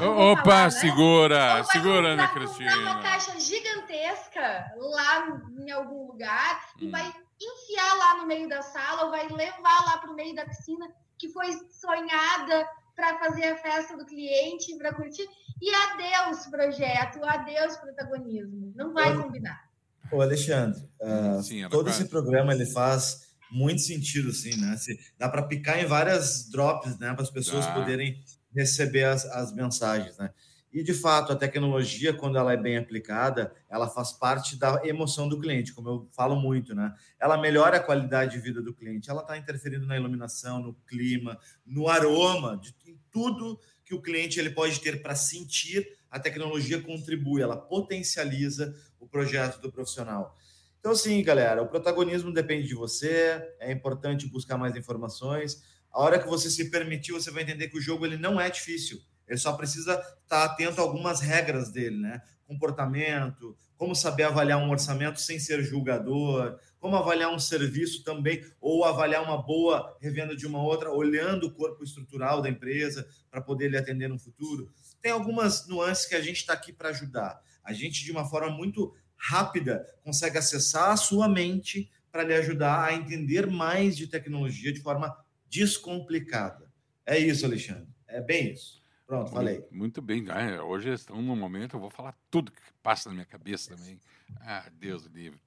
Opa, 0.00 0.42
falar, 0.42 0.64
né? 0.64 0.70
segura, 0.70 1.64
segura, 1.64 2.08
Ana 2.14 2.28
Cristina. 2.28 2.70
comprar 2.70 2.92
uma 2.92 3.02
caixa 3.02 3.38
gigantesca 3.38 4.72
lá 4.78 5.42
em 5.58 5.70
algum 5.70 6.06
lugar 6.06 6.70
hum. 6.76 6.86
e 6.86 6.88
vai 6.88 7.25
enfiar 7.40 7.94
lá 7.94 8.16
no 8.18 8.26
meio 8.26 8.48
da 8.48 8.62
sala 8.62 9.04
ou 9.04 9.10
vai 9.10 9.28
levar 9.28 9.84
lá 9.86 9.98
para 9.98 10.10
o 10.10 10.14
meio 10.14 10.34
da 10.34 10.46
piscina 10.46 10.88
que 11.18 11.28
foi 11.28 11.46
sonhada 11.70 12.66
para 12.94 13.18
fazer 13.18 13.44
a 13.44 13.56
festa 13.58 13.96
do 13.96 14.06
cliente, 14.06 14.76
para 14.78 14.94
curtir. 14.94 15.26
E 15.60 15.70
adeus, 15.70 16.46
projeto, 16.46 17.22
adeus, 17.24 17.76
protagonismo. 17.76 18.72
Não 18.74 18.92
vai 18.92 19.14
Ô, 19.14 19.22
combinar. 19.22 19.68
Ô, 20.10 20.20
Alexandre, 20.20 20.80
uh, 21.00 21.42
Sim, 21.42 21.68
todo 21.68 21.90
esse 21.90 22.06
programa 22.06 22.54
ele 22.54 22.66
faz 22.66 23.26
muito 23.50 23.80
sentido, 23.82 24.30
assim, 24.30 24.56
né? 24.60 24.76
Se, 24.76 24.98
dá 25.18 25.28
para 25.28 25.42
picar 25.42 25.78
em 25.78 25.86
várias 25.86 26.48
drops, 26.50 26.98
né? 26.98 27.12
Para 27.12 27.22
as 27.22 27.30
pessoas 27.30 27.66
poderem 27.66 28.22
receber 28.54 29.04
as, 29.04 29.24
as 29.26 29.52
mensagens, 29.52 30.16
né? 30.16 30.30
E, 30.76 30.82
de 30.82 30.92
fato, 30.92 31.32
a 31.32 31.36
tecnologia, 31.36 32.12
quando 32.12 32.36
ela 32.36 32.52
é 32.52 32.56
bem 32.56 32.76
aplicada, 32.76 33.50
ela 33.66 33.88
faz 33.88 34.12
parte 34.12 34.58
da 34.58 34.82
emoção 34.84 35.26
do 35.26 35.40
cliente, 35.40 35.72
como 35.72 35.88
eu 35.88 36.08
falo 36.12 36.36
muito, 36.36 36.74
né? 36.74 36.92
Ela 37.18 37.38
melhora 37.38 37.78
a 37.78 37.82
qualidade 37.82 38.32
de 38.32 38.42
vida 38.42 38.60
do 38.60 38.74
cliente, 38.74 39.08
ela 39.08 39.22
está 39.22 39.38
interferindo 39.38 39.86
na 39.86 39.96
iluminação, 39.96 40.60
no 40.60 40.74
clima, 40.86 41.40
no 41.64 41.88
aroma, 41.88 42.58
de 42.58 42.74
tudo 43.10 43.58
que 43.86 43.94
o 43.94 44.02
cliente 44.02 44.38
ele 44.38 44.50
pode 44.50 44.78
ter 44.78 45.00
para 45.00 45.14
sentir, 45.14 45.96
a 46.10 46.20
tecnologia 46.20 46.78
contribui, 46.82 47.40
ela 47.40 47.56
potencializa 47.56 48.76
o 49.00 49.08
projeto 49.08 49.58
do 49.62 49.72
profissional. 49.72 50.36
Então, 50.78 50.94
sim, 50.94 51.22
galera, 51.22 51.62
o 51.62 51.68
protagonismo 51.68 52.30
depende 52.30 52.68
de 52.68 52.74
você, 52.74 53.42
é 53.60 53.72
importante 53.72 54.28
buscar 54.28 54.58
mais 54.58 54.76
informações. 54.76 55.62
A 55.90 56.02
hora 56.02 56.18
que 56.18 56.28
você 56.28 56.50
se 56.50 56.70
permitir, 56.70 57.12
você 57.12 57.30
vai 57.30 57.44
entender 57.44 57.68
que 57.68 57.78
o 57.78 57.80
jogo 57.80 58.04
ele 58.04 58.18
não 58.18 58.38
é 58.38 58.50
difícil 58.50 59.00
ele 59.26 59.38
só 59.38 59.52
precisa 59.52 60.00
estar 60.22 60.44
atento 60.44 60.80
a 60.80 60.84
algumas 60.84 61.20
regras 61.20 61.70
dele, 61.70 61.96
né? 61.96 62.20
Comportamento, 62.46 63.56
como 63.76 63.94
saber 63.94 64.24
avaliar 64.24 64.58
um 64.58 64.70
orçamento 64.70 65.20
sem 65.20 65.38
ser 65.38 65.62
julgador, 65.62 66.58
como 66.78 66.96
avaliar 66.96 67.34
um 67.34 67.38
serviço 67.38 68.04
também, 68.04 68.44
ou 68.60 68.84
avaliar 68.84 69.22
uma 69.22 69.42
boa 69.42 69.96
revenda 70.00 70.36
de 70.36 70.46
uma 70.46 70.62
outra, 70.62 70.92
olhando 70.92 71.48
o 71.48 71.52
corpo 71.52 71.82
estrutural 71.82 72.40
da 72.40 72.48
empresa 72.48 73.06
para 73.30 73.40
poder 73.40 73.68
lhe 73.68 73.76
atender 73.76 74.08
no 74.08 74.18
futuro. 74.18 74.70
Tem 75.02 75.10
algumas 75.10 75.66
nuances 75.66 76.06
que 76.06 76.14
a 76.14 76.20
gente 76.20 76.36
está 76.36 76.52
aqui 76.52 76.72
para 76.72 76.90
ajudar. 76.90 77.40
A 77.64 77.72
gente, 77.72 78.04
de 78.04 78.12
uma 78.12 78.24
forma 78.24 78.50
muito 78.50 78.94
rápida, 79.16 79.84
consegue 80.04 80.38
acessar 80.38 80.90
a 80.90 80.96
sua 80.96 81.28
mente 81.28 81.90
para 82.12 82.22
lhe 82.22 82.34
ajudar 82.34 82.84
a 82.84 82.94
entender 82.94 83.46
mais 83.46 83.96
de 83.96 84.06
tecnologia 84.06 84.72
de 84.72 84.80
forma 84.80 85.14
descomplicada. 85.48 86.70
É 87.04 87.18
isso, 87.18 87.44
Alexandre. 87.44 87.88
É 88.06 88.20
bem 88.20 88.52
isso. 88.52 88.80
Pronto, 89.06 89.30
falei. 89.30 89.64
Muito 89.70 90.02
bem. 90.02 90.26
Ah, 90.28 90.64
hoje 90.64 90.90
estão 90.90 91.22
no 91.22 91.36
momento, 91.36 91.76
eu 91.76 91.80
vou 91.80 91.90
falar 91.90 92.14
tudo 92.30 92.50
que 92.50 92.60
passa 92.82 93.08
na 93.08 93.14
minha 93.14 93.26
cabeça 93.26 93.76
também. 93.76 94.00
Ah, 94.40 94.66
Deus 94.72 95.04
livre. 95.04 95.40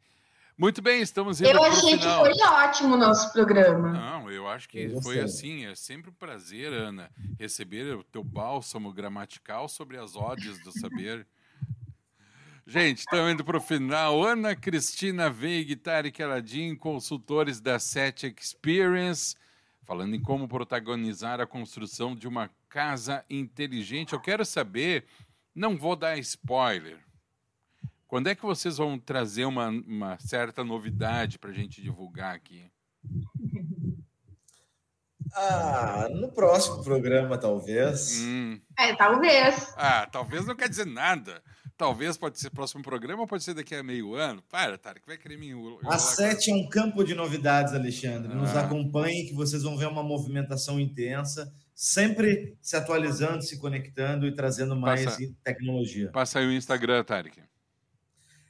Muito 0.58 0.82
bem, 0.82 1.02
estamos 1.02 1.40
indo 1.40 1.50
Eu 1.50 1.64
achei 1.64 1.98
que 1.98 2.04
foi 2.04 2.34
ótimo 2.42 2.96
o 2.96 2.98
nosso 2.98 3.32
programa. 3.32 3.94
Não, 3.94 4.30
eu 4.30 4.48
acho 4.48 4.68
que 4.68 4.78
eu 4.78 5.02
foi 5.02 5.20
assim. 5.20 5.66
É 5.66 5.76
sempre 5.76 6.10
um 6.10 6.14
prazer, 6.14 6.74
Ana, 6.74 7.10
receber 7.38 7.96
o 7.96 8.04
teu 8.04 8.24
bálsamo 8.24 8.92
gramatical 8.92 9.70
sobre 9.70 9.98
as 9.98 10.16
odes 10.16 10.62
do 10.64 10.72
saber. 10.78 11.26
Gente, 12.68 13.00
estamos 13.00 13.32
indo 13.32 13.44
para 13.44 13.58
o 13.58 13.62
final. 13.62 14.24
Ana 14.24 14.56
Cristina 14.56 15.30
Veig, 15.30 15.76
Tarek 15.78 16.22
Aladim, 16.22 16.76
consultores 16.76 17.60
da 17.60 17.80
Set 17.80 18.28
Experience 18.38 19.36
falando 19.90 20.14
em 20.14 20.22
como 20.22 20.48
protagonizar 20.48 21.42
a 21.42 21.48
construção 21.48 22.16
de 22.16 22.28
uma 22.28 22.48
casa 22.70 23.26
inteligente. 23.28 24.14
Eu 24.14 24.20
quero 24.20 24.46
saber, 24.46 25.04
não 25.56 25.76
vou 25.76 25.96
dar 25.96 26.16
spoiler. 26.20 27.00
Quando 28.08 28.28
é 28.28 28.36
que 28.36 28.44
vocês 28.44 28.78
vão 28.78 29.00
trazer 29.00 29.46
uma, 29.46 29.70
uma 29.70 30.20
certa 30.20 30.64
novidade 30.64 31.40
para 31.40 31.50
a 31.50 31.54
gente 31.54 31.82
divulgar 31.82 32.36
aqui? 32.36 32.72
Ah, 35.34 36.08
no 36.12 36.32
próximo 36.32 36.84
programa, 36.84 37.36
talvez. 37.36 38.22
Hum. 38.22 38.62
É, 38.78 38.96
talvez. 38.96 39.74
Ah, 39.76 40.06
talvez 40.06 40.46
não 40.46 40.56
quer 40.56 40.70
dizer 40.70 40.86
nada. 40.86 41.42
Talvez 41.78 42.18
pode 42.18 42.40
ser 42.40 42.50
próximo 42.50 42.84
programa, 42.84 43.26
pode 43.26 43.44
ser 43.44 43.54
daqui 43.54 43.74
a 43.74 43.82
meio 43.82 44.14
ano. 44.14 44.42
Para, 44.50 44.78
Tarek, 44.78 45.06
vai 45.08 45.18
querer 45.18 45.38
me 45.38 45.52
A 45.86 45.98
sete 45.98 46.52
é 46.52 46.54
um 46.54 46.68
campo 46.68 47.04
de 47.04 47.16
novidades, 47.16 47.74
Alexandre. 47.74 48.34
Nos 48.34 48.56
ah. 48.56 48.66
acompanhem 48.66 49.26
que 49.26 49.34
vocês 49.34 49.64
vão 49.64 49.78
ver 49.78 49.88
uma 49.88 50.04
movimentação 50.04 50.80
intensa, 50.80 51.52
sempre 51.74 52.58
se 52.62 52.76
atualizando, 52.76 53.44
se 53.44 53.58
conectando 53.58 54.28
e 54.28 54.36
trazendo 54.36 54.76
mais 54.76 55.06
passa, 55.06 55.20
tecnologia. 55.44 56.12
Passa 56.12 56.40
aí 56.40 56.48
o 56.48 56.52
Instagram, 56.52 57.04
Tarek. 57.04 57.42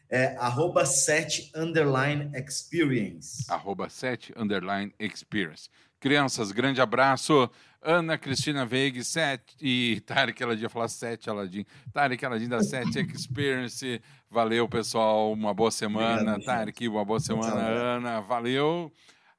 É 0.10 0.36
arroba 0.38 0.88
7 0.88 1.52
underline 1.56 2.32
experience. 2.36 3.46
Arroba 3.48 3.88
7 3.90 4.34
underline 4.36 4.92
experience. 5.00 5.70
Crianças, 6.00 6.52
grande 6.52 6.82
abraço. 6.82 7.50
Ana 7.82 8.18
Cristina 8.18 8.66
Veig, 8.66 9.04
sete, 9.04 9.56
e 9.62 10.02
Tarek 10.02 10.44
Aladim, 10.44 10.64
ia 10.64 10.70
falar 10.70 10.90
sete 10.90 11.30
Aladim, 11.30 11.66
Tarek 11.94 12.26
Aladim 12.26 12.50
da 12.50 12.62
Sete 12.62 13.00
Experience, 13.16 14.02
valeu 14.30 14.68
pessoal, 14.68 15.32
uma 15.32 15.54
boa 15.54 15.72
semana, 15.72 16.38
Tarek, 16.42 16.88
uma 16.90 17.06
boa 17.06 17.22
semana, 17.22 17.62
Ana, 17.62 18.20
valeu. 18.20 18.92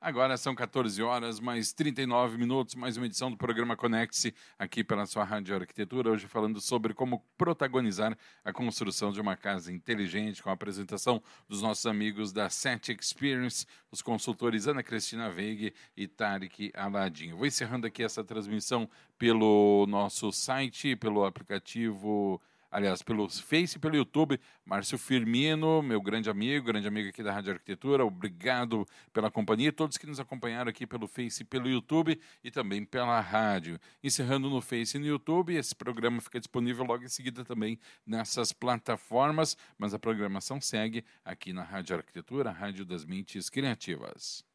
Agora 0.03 0.39
são 0.39 0.55
14 0.55 1.03
horas, 1.03 1.39
mais 1.41 1.75
39 1.75 2.39
minutos, 2.39 2.75
mais 2.75 2.97
uma 2.97 3.05
edição 3.05 3.31
do 3.31 3.37
programa 3.37 3.77
Conecte-se 3.77 4.35
aqui 4.59 4.83
pela 4.83 5.05
sua 5.05 5.25
Rádio 5.25 5.55
Arquitetura. 5.55 6.11
Hoje 6.11 6.27
falando 6.27 6.59
sobre 6.59 6.95
como 6.95 7.23
protagonizar 7.37 8.17
a 8.43 8.51
construção 8.51 9.13
de 9.13 9.21
uma 9.21 9.37
casa 9.37 9.71
inteligente, 9.71 10.43
com 10.43 10.49
a 10.49 10.55
apresentação 10.55 11.23
dos 11.47 11.61
nossos 11.61 11.85
amigos 11.85 12.33
da 12.33 12.49
Set 12.49 12.89
Experience, 12.99 13.67
os 13.93 14.01
consultores 14.01 14.67
Ana 14.67 14.83
Cristina 14.83 15.29
Veig 15.29 15.75
e 15.95 16.09
Tarek 16.09 16.73
Aladim. 16.75 17.35
Vou 17.35 17.45
encerrando 17.45 17.87
aqui 17.87 18.03
essa 18.03 18.25
transmissão 18.25 18.89
pelo 19.19 19.85
nosso 19.87 20.33
site, 20.33 20.97
pelo 20.97 21.27
aplicativo 21.27 22.41
aliás, 22.71 23.03
pelo 23.03 23.29
Face 23.29 23.77
e 23.77 23.81
pelo 23.81 23.97
YouTube. 23.97 24.39
Márcio 24.65 24.97
Firmino, 24.97 25.83
meu 25.83 26.01
grande 26.01 26.31
amigo, 26.31 26.67
grande 26.67 26.87
amigo 26.87 27.09
aqui 27.09 27.23
da 27.23 27.33
Rádio 27.33 27.53
Arquitetura, 27.53 28.05
obrigado 28.05 28.87
pela 29.13 29.31
companhia. 29.31 29.73
Todos 29.73 29.99
que 29.99 30.07
nos 30.07 30.21
acompanharam 30.21 30.71
aqui 30.71 30.87
pelo 30.87 31.07
Face 31.07 31.43
e 31.43 31.45
pelo 31.45 31.69
YouTube 31.69 32.21
e 32.45 32.51
também 32.51 32.85
pela 32.85 33.21
rádio. 33.21 33.79
Encerrando 34.03 34.49
no 34.49 34.61
Face 34.61 34.97
e 34.97 35.01
no 35.01 35.07
YouTube, 35.07 35.55
esse 35.55 35.75
programa 35.75 36.21
fica 36.21 36.39
disponível 36.39 36.85
logo 36.85 37.05
em 37.05 37.09
seguida 37.09 37.45
também 37.45 37.79
nessas 38.07 38.53
plataformas, 38.53 39.57
mas 39.77 39.95
a 39.95 39.99
programação 39.99 40.61
segue 40.61 41.05
aqui 41.25 41.53
na 41.53 41.63
Rádio 41.63 41.97
Arquitetura, 41.97 42.51
Rádio 42.51 42.85
das 42.85 43.05
Mentes 43.05 43.49
Criativas. 43.49 44.50